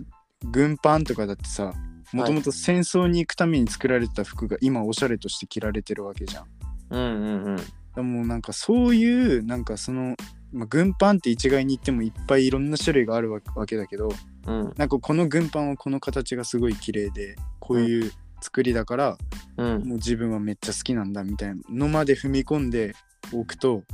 [0.50, 1.72] 軍パンとかだってさ
[2.12, 6.44] もともと戦争に行くために作られてた服が今おしゃれとして着られてるわけじゃん。
[6.90, 7.56] うんうんうん。
[7.94, 10.16] でもなんかそういうなんかその、
[10.52, 14.10] まあ、軍パンって一概に言ってもいっぱいいろんな種類があるわわけだけど
[14.46, 14.72] うん。
[14.76, 19.18] なんかこの軍パンはこの形がすごい綺麗でこういう作りだから、
[19.56, 19.66] うん。
[19.84, 22.94] もう自分はめっちゃ好きなんだみたいなのまで踏み込んで
[23.32, 23.84] おくと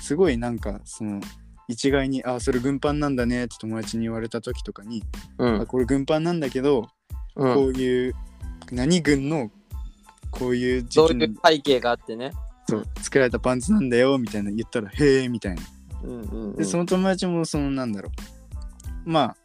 [0.00, 1.20] すごいなんかその
[1.66, 5.02] 一概に「あそれ軍パンなんだね」って友達に言われた時とかに
[5.38, 5.60] うん。
[5.62, 6.88] あこれ軍パンなんだけど、
[7.36, 7.54] うん。
[7.54, 8.14] こういう
[8.70, 9.50] 何軍の
[10.30, 12.32] こういう時期にそういう背景があってね。
[12.68, 15.62] そう作られたパンツなんだよみたいな言ったら「へえ」みたいな。
[16.04, 16.56] うんうんうん。
[16.56, 18.10] でその友達もそのなんだろ
[19.06, 19.10] う。
[19.10, 19.36] まあ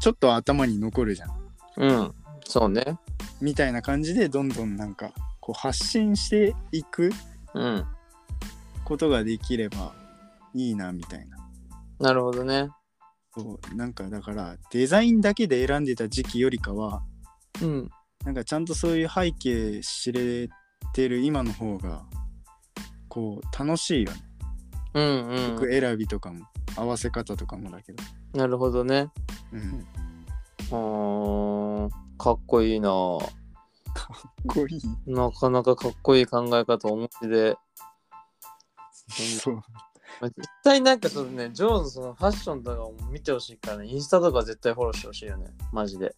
[0.00, 1.30] ちょっと頭に残るじゃん。
[1.76, 2.14] うん。
[2.44, 2.98] そうね
[3.40, 7.10] みたいな感じでどんどんなんかこう発信していく
[7.54, 7.86] うん
[8.84, 9.94] ことができれば
[10.54, 11.36] いいなみたいな。
[12.00, 12.68] なるほどね。
[13.32, 17.02] そうなんかだからデザインだけで選んでた時期よりかは
[17.62, 17.90] うん。
[18.24, 20.48] なんかちゃんとそういう背景知れ
[20.92, 22.02] てる今の方が
[23.08, 24.18] こう楽しいよね。
[24.94, 25.56] うんうん。
[25.56, 28.02] 服選びとかも合わせ方とかもだけど。
[28.34, 29.08] なるほどね。
[29.52, 29.86] うん、
[30.70, 33.24] あーかっこいいなか
[34.12, 34.82] っこいい。
[35.10, 37.56] なかなかかっこいい考え方をお持ちで
[39.08, 39.54] そう。
[39.54, 39.62] ま
[40.22, 46.14] あ絶対なんかそのねジョーのそのファッションとかも見てほしいからねインスタとか絶対フォローしてほしいよねマジで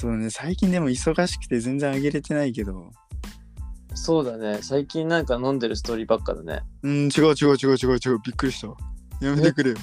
[0.00, 2.90] そうね、最近でも忙しくて全然あげれてないけど。
[3.94, 8.18] そうだね最近なんか飲んでるストーリーばっかだねうん、違う違う違う違う違う。
[8.24, 8.68] びっくりした。
[9.26, 9.76] やめてくれよ。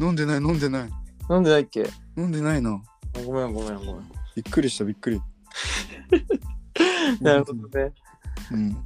[0.00, 0.90] 飲んでない飲んでない。
[1.30, 1.88] 飲んでないっけ？
[2.18, 2.72] 飲んでないな。
[2.72, 5.20] あごめんごめんごめんびっくりしたびっくり。
[7.20, 7.92] なるほどね
[8.52, 8.76] うん。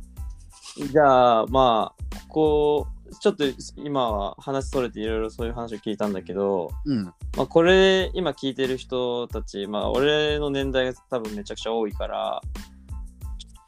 [0.93, 3.45] じゃあまあここちょっと
[3.77, 7.05] 今は話それていろいろそういう話を聞いたんだけど、うん。
[7.05, 12.41] まあ、これ今聞いてる人たちまあ俺の年代が多分めちゃくちゃ多いから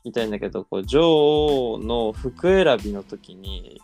[0.05, 3.81] 言いたいんだけどこう女王の服選びの時に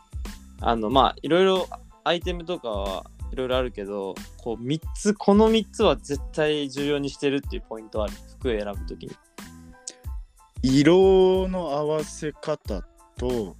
[0.60, 1.68] あのまあいろいろ
[2.04, 8.12] アイテムとかはいろいろあるけどこう3つこの3つは絶対重要にしてるっていうポイントある。
[8.38, 9.12] 服選ぶ時に。
[10.62, 12.82] 色の合わせ方
[13.16, 13.56] と、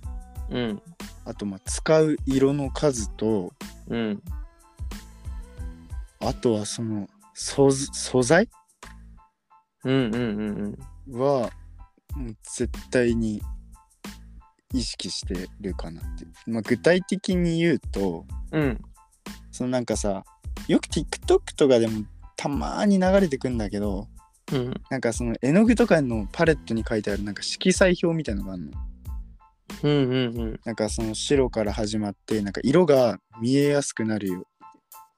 [0.51, 0.83] うん。
[1.25, 3.53] あとまあ使う色の数と、
[3.89, 4.23] うん。
[6.21, 8.49] あとはその素素材
[9.85, 10.77] うんうんうん
[11.07, 11.21] うん。
[11.21, 11.51] は
[12.17, 13.41] もう絶対に
[14.73, 16.27] 意識してるかなって。
[16.47, 18.81] まあ、具体的に言うと、うん
[19.51, 20.25] そのなんかさ、
[20.67, 22.05] よく TikTok とかでも
[22.37, 24.09] たまーに流れてくんだけど、
[24.53, 28.73] うんなんかその絵の具とかのパレットに書いてあるなんか色彩表みたいなのがあるの。
[29.83, 30.61] うんうんうん。
[30.65, 34.45] なんかその白から始まってなんか色が見えやすくなるよ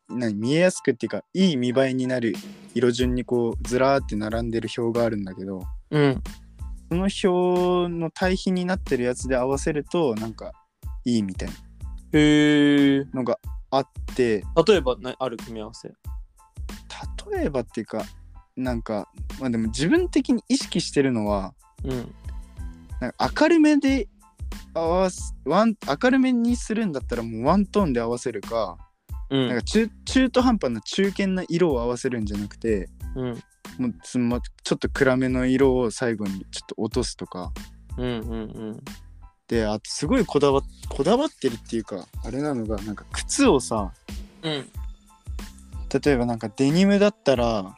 [0.08, 2.34] 何見えやすくっていうかいい見栄えになる
[2.74, 6.22] 色順にこうずらーって並んでる表があるんだけどうん。
[6.88, 10.52] その表の対比になってるやつで合わせるとなんか
[11.04, 11.54] いいみたいな
[12.12, 13.04] へえ。
[13.14, 13.38] のが
[13.70, 15.92] あって例えばなある組み合わせ。
[17.30, 18.04] 例えばっていうか
[18.56, 21.54] なんかまあでも自分的に意識してるのは
[21.84, 22.14] うん。
[23.00, 24.08] なんか明るめで
[24.74, 28.76] 合わすワン明るめにするんだったらもうワントーンで合わせるか、
[29.30, 29.48] うん。
[29.48, 33.42] なんか中中途半端な中堅な色を合わせるんじゃなくてうん。
[33.78, 37.52] もうつまちょっと暗めの色を最後にちょっと落とすとか
[37.96, 38.36] うんうんう
[38.72, 38.80] ん。
[39.50, 43.92] であとすごいこだわこだわってるっていうかあれなのがなんか靴をさ
[44.42, 44.70] うん。
[45.92, 47.76] 例えばなんかデニムだったら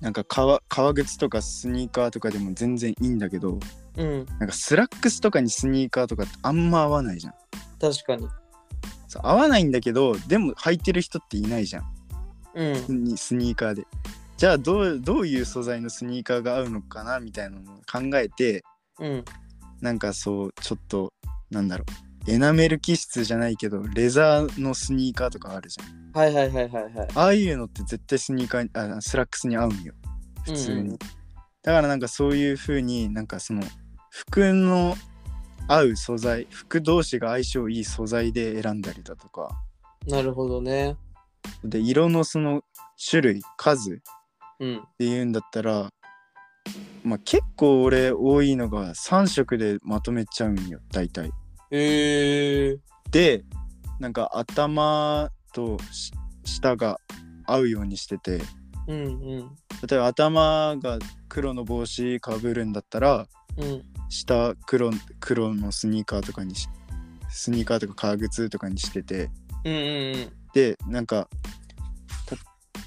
[0.00, 3.58] なんか革革靴とかスニーカーとかでも全然いいんだけど
[3.96, 4.26] うん。
[4.38, 7.34] なんかスラックスとかにスニーカーとかってあんま合わないじゃん
[7.80, 8.28] 確かに。
[9.08, 11.84] そう合わないんだけどでも履いてる人っていないじゃん
[12.54, 12.76] うん。
[12.76, 13.88] スニスニーカーで
[14.36, 18.62] じゃあどうどういう素材のスニーカーが合うのかなみたいなのを考えて
[19.00, 19.24] うん。
[19.80, 21.12] なんかそうちょっと
[21.50, 21.84] なんだろ
[22.26, 22.30] う。
[22.30, 26.12] エナメル生地じゃないけどレザーのスニーカーとかあるじゃん。
[26.12, 27.08] はいはいはいはいはい。
[27.14, 29.94] ああいうのって絶対スニーカーにあスラックスに合うんよ。
[30.44, 30.98] 普通に、うんうん。
[30.98, 31.06] だ
[31.72, 33.62] からなんかそういう風になんかその
[34.10, 34.96] 服の
[35.66, 39.48] 合う素材服同士が相性いい素材で選んだりだとか。
[40.06, 40.96] なるほどね。
[41.64, 42.62] で色のその
[43.10, 44.02] 種類数。
[44.60, 44.76] うん。
[44.76, 45.90] っていうんだったら
[47.04, 51.30] まあ結構俺多いのが3色でまとめちゃうんよ大体
[51.70, 52.78] へえ。
[53.10, 53.44] で
[53.98, 56.12] なんか頭とし
[56.44, 56.98] 下が
[57.46, 58.40] 合うようにしてて
[58.86, 59.50] うんうん。
[59.86, 63.82] 例えば頭が黒の帽子かぶるんだったらうん。
[64.08, 66.68] 下黒黒のスニーカーとかにし
[67.28, 69.30] スニーカーとか革靴とかにしてて
[69.64, 70.32] うんうんうん。
[70.52, 71.28] でなんか
[72.26, 72.36] た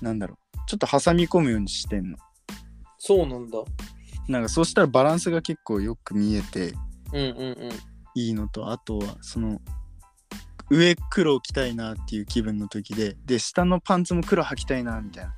[0.02, 2.18] なんだろうちょっと挟み込むようにしてんの
[2.98, 3.60] そうなんだ。
[4.28, 6.74] なんかそうしたらバランスが結構よく見えて
[7.12, 7.72] うんうんうん。
[8.16, 9.60] いいのとあとはその
[10.70, 15.34] 上黒着たいなっていう気分の時でで下のパンツも黒履きたいなみたいな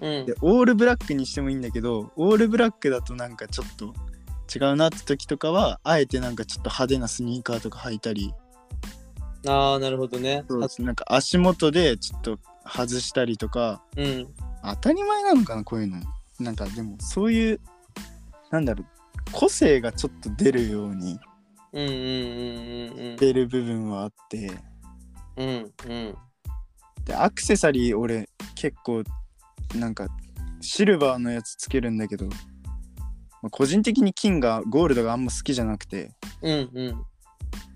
[0.00, 3.94] うんでオールブラックにしてもいいんだけどオールブラックだとなんかちょっと
[4.52, 8.32] 違うなって時とかはあえてなんかちょっと派手なスニーカーとか履いたり
[9.46, 10.44] ああ、なるほどね。
[10.48, 14.28] そうなんか足元でちょっと外したりとかうん。
[14.62, 15.98] 当たり前なのかなこういうの
[16.38, 17.60] なんかでもそういう
[18.50, 18.86] なんだろう
[19.32, 21.18] 個性がちょっと出るように
[21.72, 24.50] うんうんうんうん出る部分はあって
[25.36, 25.48] うん。
[25.48, 26.14] うんうん。
[27.04, 29.02] でアクセサリー俺結構
[29.74, 30.08] なんか
[30.60, 32.34] シルバーのやつつけるんだけど、ま
[33.46, 36.10] あ個人的に金がゴールドがあんま好きじゃなくて
[36.42, 37.04] うんうん。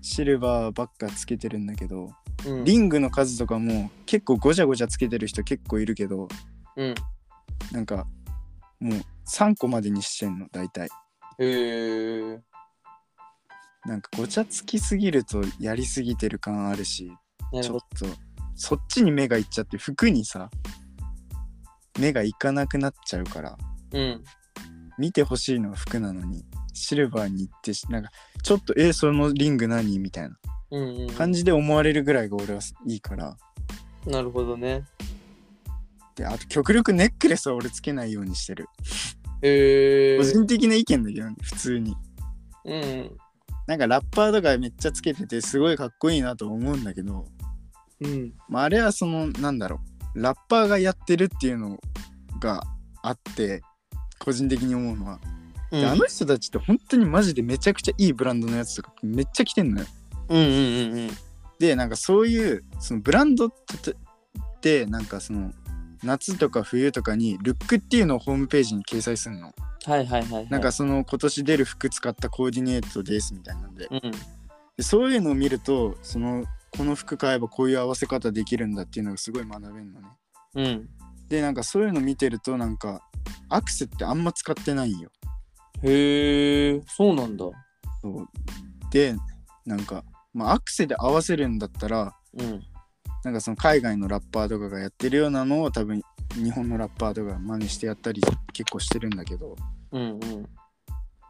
[0.01, 2.09] シルバーばっかつけてるんだけど、
[2.45, 2.63] うん。
[2.63, 6.27] リングの数とかも結構ごちゃごちゃつけてる人結構いるけど
[6.75, 6.95] うん。
[7.71, 8.05] なんか
[8.79, 10.89] もう3個までにしてんの大体
[11.39, 12.41] へえ。
[13.85, 17.11] なんかごちゃつきすぎるとやりすぎてる感あるし
[17.61, 17.79] ちょっ。
[17.97, 18.05] と
[18.55, 20.49] そっちに目がいっちゃって服にさ
[21.99, 23.57] 目がいかなくなっちゃうから
[23.93, 24.23] うん。
[24.97, 28.09] 見てほしいのは服なのにシルバーに行ってしなんか
[28.43, 30.37] ちょっと「えそのリング何?」みたいな。
[31.17, 33.37] 感じで思われるぐらいが俺はいいから
[34.05, 34.83] なるほどね。
[36.15, 38.67] であと極力ネックレスは俺つけないようにしてる
[39.41, 40.23] へえ個。
[40.23, 41.95] 人的な意見だけどね普通に
[42.65, 43.17] うん。
[43.67, 47.25] なんかラッパーとかめっちゃつけててすごいかっこいいなと思うんだけど、
[48.01, 48.33] うん。
[48.47, 49.79] まあ、あれはそのなんだろ
[50.15, 51.79] うラッパーがやってるっていうの
[52.39, 52.63] が
[53.01, 53.61] あって
[54.19, 55.19] 個人的に思うのは、
[55.71, 55.81] うん。
[55.81, 59.87] であの人たちって本当にマジでめちゃくちゃいいブランドのやつとかめっちゃ着てんのよ
[60.29, 61.09] うんうんうんうん。
[61.59, 63.51] でなんかそういうそのブランドっ
[64.61, 65.51] てなんかその
[66.03, 69.53] 夏とか冬とかにルックっていうのをホームページに掲載するの
[69.85, 70.49] はいはいはいはい。
[70.49, 74.01] なんかその今年出る服使ったコーディネートですみたいなんでうん。
[74.77, 76.45] でそういうのを見るとその
[76.77, 80.07] この服買えばこういう合わせ方できるんだっていうのがすごい学べるのね
[80.55, 80.89] うん。
[81.29, 83.01] でなんかそういうの見てるとなんか
[83.49, 85.09] アクセってあんま使ってないんよ
[85.83, 86.81] へえ。
[86.87, 87.45] そうなんだ。
[88.01, 88.27] そう
[88.91, 89.15] で
[89.65, 90.03] なんか、
[90.33, 92.63] まあ、アクセで合わせるんだったらうん。
[93.25, 95.99] なんかその海外のラッパーとかがやってるようなのを多分
[96.35, 98.21] 日本のラッパーとかが真似してやったり
[98.53, 99.55] 結構してるんだけど
[99.91, 100.19] うんうん。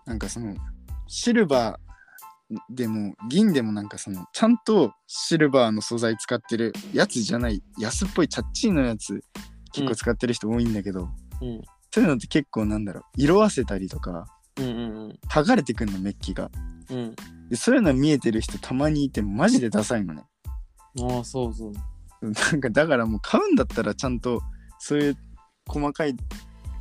[0.05, 0.53] なんかその
[1.08, 9.21] シルバーでも銀でもなんかそのちゃんとシルバーの素材使ってるやつじゃない安っぽいチャッチーのやつ
[9.71, 11.08] 結構使ってる人多いんだけど、
[11.41, 11.62] うん。
[11.93, 14.27] そういうのって結構なんだろう色あせたりとか
[14.60, 14.69] うんう
[15.08, 16.51] ん剥がれてくんのメッキが
[16.89, 16.97] うん。
[16.97, 17.15] うん。
[17.47, 20.23] でそういうの見えてる人たまにいてマジでダサいのね
[21.01, 21.73] ああ、そうそう。
[22.21, 24.41] なんかだからもう買うんだったらちゃんと
[24.79, 25.17] そういう
[25.67, 26.15] 細かい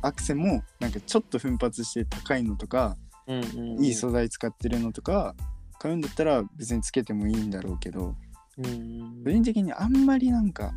[0.01, 2.97] アクセもなんかちょっと奮発して高いのとか、
[3.27, 3.83] うんうん、うん。
[3.83, 5.35] いい素材使ってるのとか
[5.79, 8.15] 買うんだったら別につけてもいいんだろうけど
[8.57, 10.73] うんうん個人的にあんまりなんか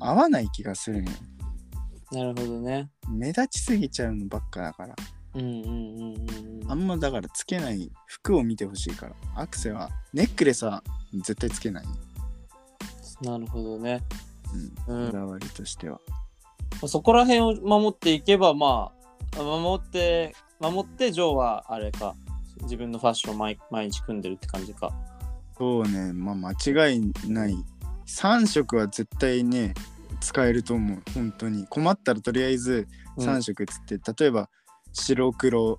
[0.00, 1.16] 合わない気がするのよ
[2.12, 2.88] なるほどね。
[3.10, 4.94] 目立ちすぎちゃうのばっかだから
[5.34, 6.70] うんうんうんうんうん。
[6.70, 10.82] あんまだからつけない服を見てほしいからアクセはネックレスは
[11.14, 11.84] 絶対つけない、
[13.22, 14.02] なるほどね。
[14.88, 15.10] うん、うん。
[15.10, 16.00] こだわりとしては。
[16.86, 18.92] そこら辺を守っていけば、ま
[19.38, 22.14] あ、守って、守って、ジョーはあれか、
[22.62, 24.90] 自分のファッションを毎毎日組んでるって感じか。
[25.58, 26.12] そうね。
[26.12, 27.56] まあ間違いない。
[28.06, 29.74] 3色は絶対ね
[30.20, 31.02] 使えると思う。
[31.14, 31.66] 本当に。
[31.66, 32.86] 困ったらとりあえず
[33.18, 34.48] 3色つって、例えば
[34.92, 35.78] 白黒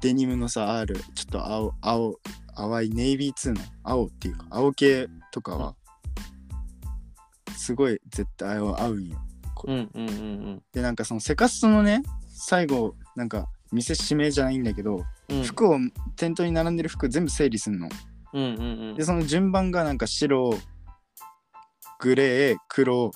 [0.00, 2.16] デニムのさ R ちょっと青青
[2.56, 3.60] 淡いネイビー2の？
[3.82, 5.74] 青っていうか青系とかは
[7.56, 9.18] すごい絶対合う合うんよ
[9.64, 9.72] う。
[9.72, 15.38] んうんうんでなんかそのセカストのね最後なんか店指名じゃないんだけど、うん。
[15.38, 15.78] うん服を
[16.16, 17.88] 店頭に並んでる服全部整理すんの。
[18.34, 18.94] うんうんうん。
[18.96, 20.58] でその順番がなんか白
[22.00, 23.12] グレー黒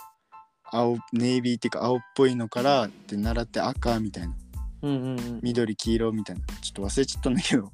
[0.65, 4.35] 青ネイビーっていうか青っぽいのからって習って赤みたいな。
[4.83, 5.41] うんうんうん。
[5.43, 6.47] 緑黄色みたいな。
[6.61, 7.73] ちょっと忘れちゃったんだけど。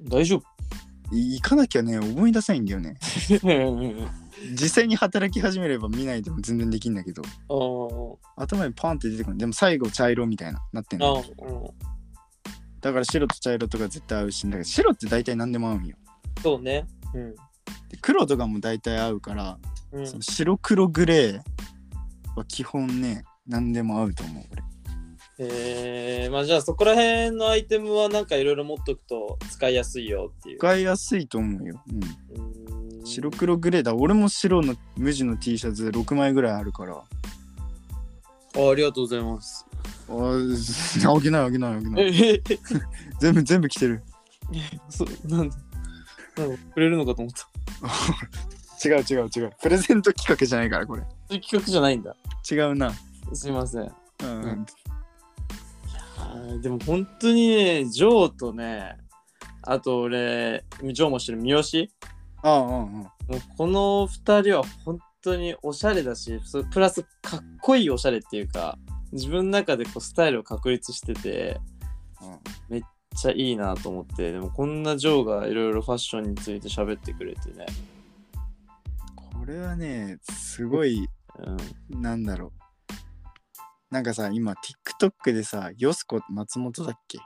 [0.00, 0.58] 大丈夫。
[1.12, 2.98] い行かなきゃね思い出せないんだよね
[4.52, 7.22] 実際に働き始めれば見ないでも全然できんだけど
[8.36, 9.36] あ頭にパンって出てくる。
[9.36, 11.24] でも最後茶色みたいななってんの。
[12.80, 15.96] だから白と茶色とか絶対合うしだから白って大体何でも合うんよ。
[16.42, 16.86] そうね。
[17.14, 17.34] うん。
[17.34, 19.58] で黒とかも大体合うから、
[19.92, 20.06] うん。
[20.06, 21.40] その白黒グレー
[22.36, 24.62] は基本ね何でも合うと思う俺。
[25.40, 30.58] えー、まあじゃあそこら辺のアイテムはなんかいろいろ持っとくと使いやすいよっていう。
[30.58, 32.77] 使いやすいと思うよ、うん、うーん
[33.08, 33.94] 白黒グレーだ。
[33.94, 36.94] 俺も白の無地の T シャツ6枚ぐらいあるから。
[36.94, 37.02] あ
[38.70, 39.66] ありがとうございます。
[40.08, 42.02] あーあげないあげないあげない。
[42.02, 42.58] ええ
[43.20, 44.02] 全部全部着てる。
[44.88, 45.56] そうなんだ。
[46.36, 47.48] なんかくれるのかと思った。
[48.88, 49.52] 違う違う違う。
[49.60, 51.02] プレゼント企画じゃないからこれ。
[51.28, 52.14] 企画じゃないんだ。
[52.50, 52.92] 違うな。
[53.32, 53.92] すいません。
[54.22, 54.66] うん、
[56.46, 56.62] うん。
[56.62, 58.96] でも本当にね、ジョーとね、
[59.62, 61.38] あと俺、ジョーもしてる？
[61.38, 61.62] 三好？
[62.42, 68.78] ああああああもうこの二人は本当におしゃれだし、そプラスかっこいいおしゃれっていうか、
[69.12, 71.60] 自分の中でこうスタイルを確立してて、
[72.68, 72.82] めっ
[73.16, 77.66] ちゃいいなと思って、でもこんなジョーがいろいろファッションについて喋ってくれてね。
[79.16, 81.08] これはねすごい
[81.90, 82.02] うん。
[82.02, 82.52] なんだろ
[83.90, 84.54] うなんかさ今
[85.00, 87.18] TikTok でさよすこ松本だっけ？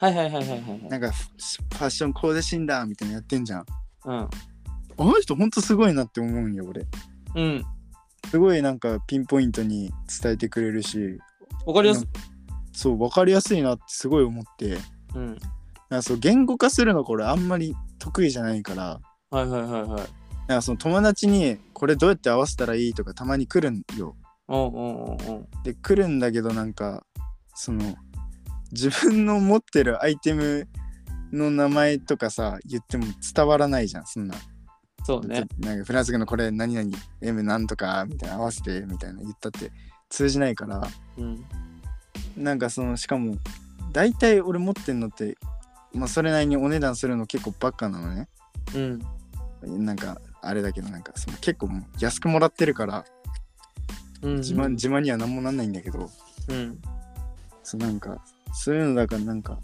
[0.00, 0.88] はいはいはいはいはいはい。
[0.88, 3.66] なんかファッションコーデ診断みたいなのやってんじゃん
[4.04, 4.28] うん。
[4.98, 6.86] あの人ほんとすごいなって思うんよ俺
[7.34, 7.64] うん。
[8.30, 11.18] すごいなんかピンポイントに伝えてくれるし
[11.64, 12.08] わかりやすい。
[12.72, 14.78] そう分かりやすいなってすごい思って
[15.14, 15.26] うん。
[15.88, 19.88] なんかそう言語化するのこれあんまり得意じゃないからはいはいはいはい。
[20.48, 24.16] なんかその友達にこれどうやって合わせたらいいとかたまに来るんよ
[24.48, 25.46] うんうんうんうん。
[25.62, 27.04] で来るんだけどなんか
[27.54, 27.94] その
[28.72, 30.68] 自分の持ってるアイテム
[31.32, 34.34] の名前とかさ言っても伝わらないじゃんそんな
[35.08, 35.48] そうね。
[35.58, 36.90] なんかフランス語のこれ何々
[37.22, 39.72] M なんとかみたいな合わせてみたいな言ったって
[40.10, 41.42] 通じないからうん。
[42.36, 43.36] なんかそのしかも
[43.90, 45.38] 大体俺持ってんのって
[45.94, 48.28] まあそれなりにお値段するの結構バカなのね
[48.74, 49.86] うん。
[49.86, 53.06] なんかあれだけどなんかその結構安くもらってるから
[54.20, 54.36] うん。
[54.40, 56.10] 自慢自慢には何もなんないんだけど
[56.48, 56.78] うん。
[57.62, 59.58] そうなんかそういうのだからなんか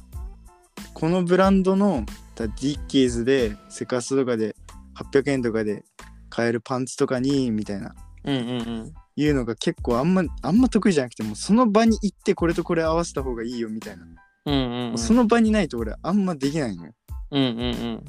[0.94, 4.57] このブランドのだディッキーズでセカストとかで
[4.96, 5.85] 800円とかで
[6.28, 8.52] 買えるパンツとかにみたいなうんうんう
[8.85, 8.94] ん。
[9.16, 14.05] いうのが結構あんまあんま得意じゃなくてもうその場に行ってこれとこれ合わせた方がいいよみたいな、
[14.47, 14.99] うんうんうん。
[14.99, 16.92] その場にないと俺あんまできないのよ
[17.30, 18.05] うんうんうん。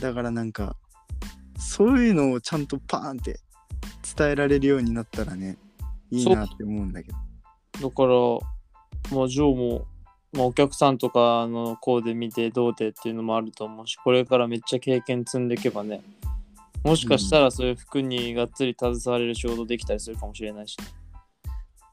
[0.00, 0.76] だからなんか
[1.56, 3.38] そういうのをちゃんとパーンって
[4.16, 5.58] 伝えられるようになったらね
[6.10, 7.18] いいなって思うんだけど
[7.80, 9.86] だから、まあ、ジョーも、
[10.32, 16.02] まあ、お客さんとかのコーデ見てどうでっていうのもあると思うし、これからめっちゃ経験積んでいけばね、
[16.84, 20.86] もしかしたらそういう服にがっつり携われる仕事できたりするかもしれないし、ね、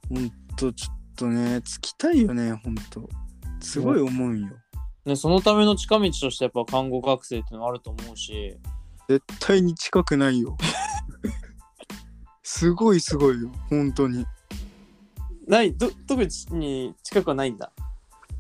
[0.09, 3.07] ほんとちょっとねつきたいよねほんと
[3.59, 4.47] すごい思うんよ。
[5.05, 5.15] ね。
[5.15, 8.57] そのための近道としてやっぱ看護学生っていうのあると思うし、
[9.09, 10.57] 絶対に近くないよ。
[12.43, 14.25] すごいすごいよ本当に。
[15.47, 17.71] ないど特に近くはないんだ。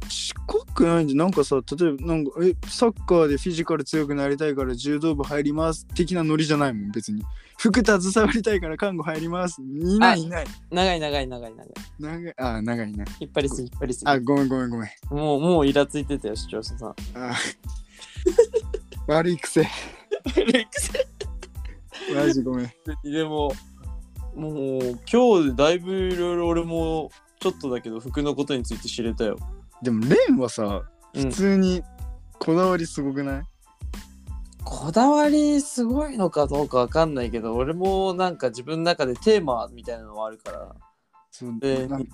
[0.09, 0.35] 近
[0.73, 7.23] くないんじゃなんかさ例えばなんかえサッカーでフィジカル強くなりたいから柔道部入ります的なノリじゃないもん別に。
[7.57, 9.61] 服携わりたいから看護入ります。
[9.61, 10.21] いない。
[10.21, 11.67] いない長い長い長い長い。
[11.99, 14.09] 長いあ長いな引っ張りすぎ引っ張りすぎ。
[14.09, 14.89] あごめんごめんごめん。
[15.13, 16.89] もうもうイラついてたよ視聴者さん。
[17.15, 17.35] あ
[19.07, 19.67] 悪い癖。
[22.15, 22.71] マジごめん。
[23.03, 23.51] でも
[24.35, 29.37] もう今日でだいぶいろいろ俺もちょっとだけど服のことについて知れたよ。
[29.81, 31.23] でもレンはさうん。
[31.23, 31.83] 普通に
[32.37, 33.43] こだわりすごくない、
[34.63, 40.75] こだわりすごいのかどうかわかんないけど俺もなんか自分の中でテーマみたいなのはあるから。
[41.31, 42.07] そうえーなん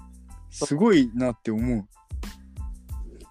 [0.50, 1.86] すごいなって思う。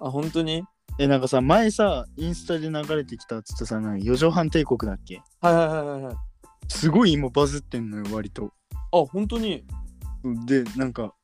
[0.00, 0.62] あ本当に？
[0.98, 5.22] えなんかさ前さインスタで流れてきたっつってさ四畳半帝国だっけ？
[5.40, 6.14] はいはいはいはいはい。
[6.68, 8.52] すごい今バズってんのよ割と。
[8.92, 9.64] あ本当に？
[10.46, 11.14] でなんか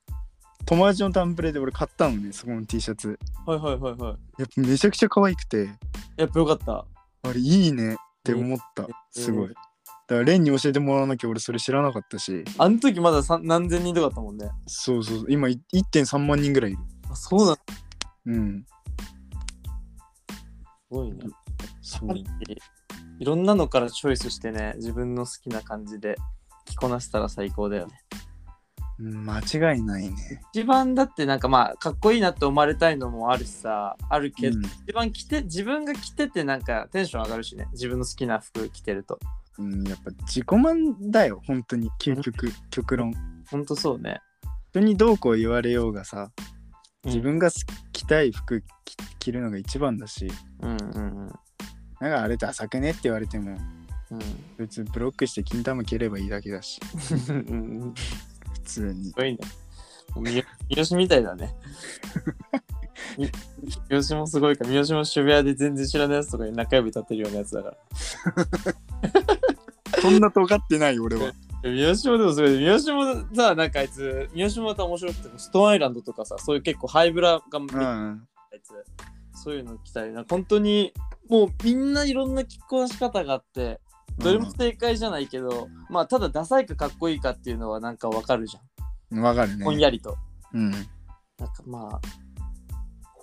[0.66, 3.18] 友達のタンプレで俺買ったのねそこの T シャツ。
[3.46, 4.40] はいはいはいはい。
[4.40, 5.68] やっぱめちゃくちゃ可愛くて。
[6.16, 6.86] やっぱよかった。
[7.22, 9.48] あれいいねって思ったすごい。
[9.48, 9.64] だか
[10.08, 12.44] らレンに教えてもらわなきゃ俺それ知らなかったし。
[12.58, 14.48] あの時まだ何千人とかだったもんね。
[14.66, 16.80] そうそう今い1.3万人ぐらいいる。
[17.10, 17.60] あそうなんす
[18.26, 18.66] うん。
[20.90, 21.18] ごいね。
[21.82, 22.14] そう。
[23.18, 26.16] いろんなのからチョイスしてね自分の好きな感じで
[26.66, 28.00] 着こなせたら最高だよね。
[28.12, 28.29] うん
[29.00, 30.42] 間違いないね。
[30.52, 34.64] 一番だってなんかまあかっこいいなって思われたいのもあるしさあるけど、うん。
[34.64, 37.68] 一番着て自分が着ててなんかテンション上がるしね。
[37.72, 39.18] 自分の好きな服着てると。
[39.58, 41.90] うん、やっぱ自己満だよ本当に。
[42.00, 43.14] 究極極論。
[43.50, 44.20] ほんとそうね。
[44.70, 46.30] 人にどうこう言われようがさ
[47.04, 47.10] うん。
[47.10, 47.50] 自分が
[47.92, 50.30] 着たい服着着るのが一番だし。
[50.60, 50.76] うんう
[51.26, 51.32] ん
[52.00, 53.58] なんかあれダサくねって言われても
[54.10, 54.18] うん
[54.56, 56.80] 別にブロックして金玉切ればいいだけだし
[57.28, 57.40] うんう
[57.86, 57.94] ん
[58.64, 59.04] 普通に。
[59.06, 59.38] すごいね。
[60.14, 61.54] 三好みたいだね。
[63.16, 63.30] み
[63.88, 64.64] 三好もすごいか。
[64.64, 67.76] ら三好も渋谷で全然知らないやつとかに中指立ってるようなやつだから。
[70.00, 71.32] そんな尖ってない俺は。
[71.62, 77.68] 三好もでもすごい三好もさなんかあいつ三好もまた面白くてストーンアイランドとかさそういう結構ハイブラがうん。
[78.52, 78.72] あいつ。
[79.34, 80.92] そういうの着たりな本当に
[81.28, 83.80] もうみんないろんな着こなし方があって
[84.22, 89.64] どれも正解じゃないけど、まあただダサいかかっこいいかっていうのはなんかわかるじゃん、わかるね。
[89.64, 90.16] ぼんやりと。
[90.52, 90.70] うん。
[90.70, 92.00] なんかまあ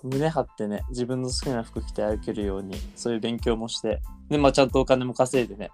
[0.02, 5.70] 胸張ってね自分の好きな服着て歩けるようにそういう勉強もしてでまあちゃんとお金も稼いでね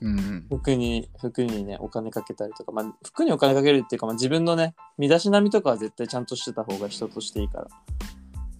[0.00, 0.46] うん。
[0.48, 7.68] 服に服にねお金かけたりとかまあ服にお金かけるっていうか、まあ、自分のね身だしなみとかは絶対ちゃんとしてた方が人としていいから。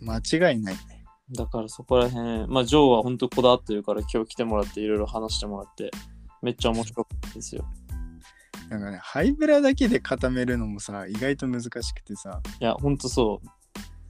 [0.04, 0.91] 間違いないね
[1.32, 5.90] だからそこら辺、まあ、ジョーは本当こだわってるから今日来てもらっていろいろ話してもらって
[6.42, 7.64] めっちゃ面白かったですよ。
[8.68, 13.40] なんかねハイブラだけで固めるのもさ意外と難しくてさいや、本当そ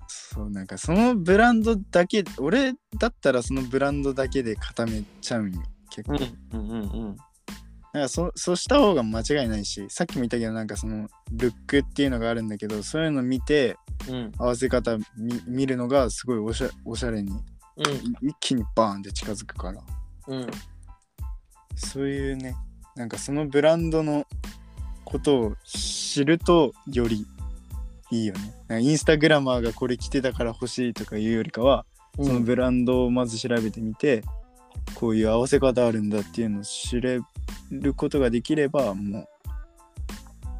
[0.07, 6.16] そうなんかそのブランドだけ俺だったらそのブランドだけで固めちゃうんよ結う。
[6.16, 7.16] 構、うんうんうんうん。
[7.93, 13.76] なんかそそうした方が間違いないしさっきも言ったけどなんかそのルックっていうのがあるんだけどそういうの見て
[14.09, 14.32] うん。
[14.38, 17.34] 合わせ方見見るのがすごいおしゃおしゃれにい
[18.22, 19.82] 一気にバーンって近づくから。
[20.28, 20.51] うんうん。
[21.76, 22.55] そういうね
[22.97, 24.26] なんかそのブランドの
[25.05, 27.26] ことを知るとより
[28.11, 28.40] いいよね。
[28.68, 31.86] なんかインスタグラマーがこれ着てたから欲しいとかいうよりかは、
[32.18, 34.22] うん、そのブランドをまず調べてみて
[34.95, 37.20] こういう合わせ方あるんだっていうのを知れ
[37.81, 39.29] ることができればもう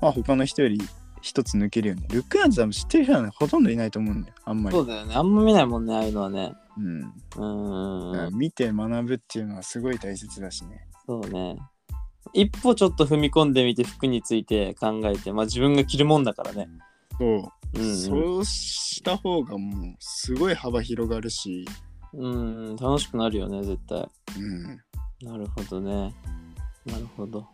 [0.01, 0.81] まあ他の人より
[1.21, 5.15] 一つ抜けるよねルックなんて多分知ってる人は、ね、ほとんどいないと思うんだよあんまりそうだよね。
[5.15, 6.53] あんま見ないもんね、ああいうのはね。
[6.77, 8.39] うんうーん。
[8.39, 11.57] 見て学ぶっていうのはすごい大切だしねそうね。
[12.33, 16.69] 一歩ちょっと踏み込んでみて服について考えて、まあ自分が着るもんだからね。
[17.19, 17.29] そう
[17.75, 17.97] うん、うん。
[17.97, 21.67] そうした方がもうすごい幅広がるし、
[22.15, 24.09] うん、楽しくなるよね、絶対。
[24.39, 26.15] うん、なるほどね。
[26.87, 27.47] なるほど。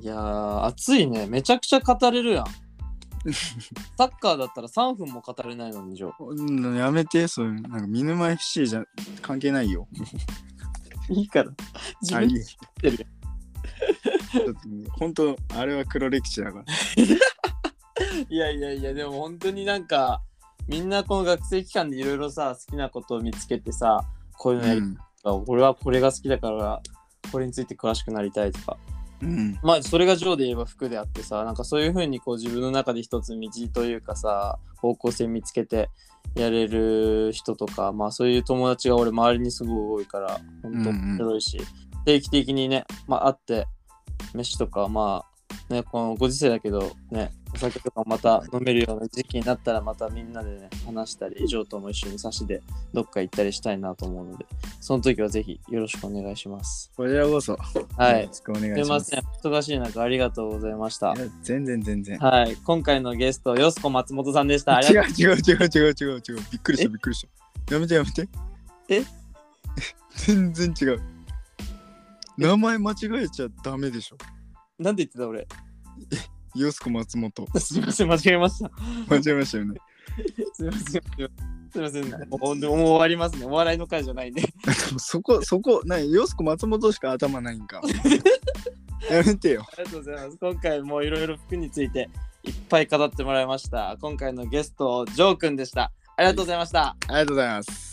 [0.00, 1.26] いやー、暑いね。
[1.26, 2.44] めちゃくちゃ語れるやん。
[3.98, 8.84] サッカーだったら3分も語れないのに、ジョうんやめてそういうのなんか見沼 FC じゃ
[9.22, 9.88] 関係ないよ。
[11.08, 11.14] ー。
[11.14, 11.50] いいから。
[12.00, 12.46] 自分であいっ
[12.80, 13.06] てる
[14.30, 16.64] ちょっとね本当あれは黒歴史だから。
[18.28, 20.22] いやいやいや、でも本当になんか、
[20.68, 24.04] みんなこの学生期間でいろいろさ、好きなことを見つけてさ、
[24.36, 24.98] こういうのやりうん
[25.46, 26.80] 俺はこれが好きだから、
[27.30, 28.76] これについて詳しくなりたいとか。
[29.20, 35.90] うんまあ、それがジョーで言えば服であってさ、なんかそういうふうにこう自分の中で一つ道というかさ、方向性見つけて
[36.36, 41.60] やれる人とか、まあそういう友達が俺周りにすごい多いから、本当面白いし、
[42.04, 43.66] 定期的にね、まあ会って、
[44.34, 45.37] 飯とかまあ
[45.68, 52.62] ね、このご時世だけど、ね、お酒とかまた飲めるような時期になったら、またみんなでね、話したり、ジョーとも一緒に差しで
[52.94, 54.46] どっか行ったりしたいなと思うので、
[54.80, 56.90] その時はぜひよろしくお願いします。
[56.96, 57.58] こちらこそ。
[57.96, 59.10] はいよろしくお願いします。
[59.10, 62.18] すいません、忙しい中ありがとうございました全然全然。
[62.18, 64.80] はい、今回のゲスト、よすこ松本さんでした。
[64.80, 66.36] 違う違う違う違う違う違う。
[66.50, 67.26] びっくりしたびっくりし
[67.66, 67.74] た。
[67.74, 68.26] やめてやめて。
[68.88, 69.02] え？
[70.16, 71.00] 全然違う。
[72.38, 72.94] 名前間違
[73.24, 74.16] えちゃダメでしょ。
[74.78, 74.82] う。
[74.82, 75.46] なんで言ってた俺？
[76.54, 77.46] よすこ松本。
[77.60, 78.70] すいません、間違えました。
[79.08, 79.80] 間違えましたよね。
[80.54, 81.02] すいません。
[81.70, 82.28] すいません。
[82.28, 83.46] もうでももう終わりますね。
[83.46, 84.42] お笑いの会じゃないんで。
[84.98, 87.82] そこ、そこ、なに、よすこ松本しか頭ないんか。
[89.10, 89.66] やめてよ。
[89.72, 90.38] ありがとうございます。
[90.38, 92.08] 今回もいろいろ服について
[92.42, 93.96] いっぱい語ってもらいました。
[94.00, 95.92] 今回のゲスト、ジョーくんでした。
[96.16, 96.88] ありがとうございました。
[96.88, 97.87] ありがとうございます。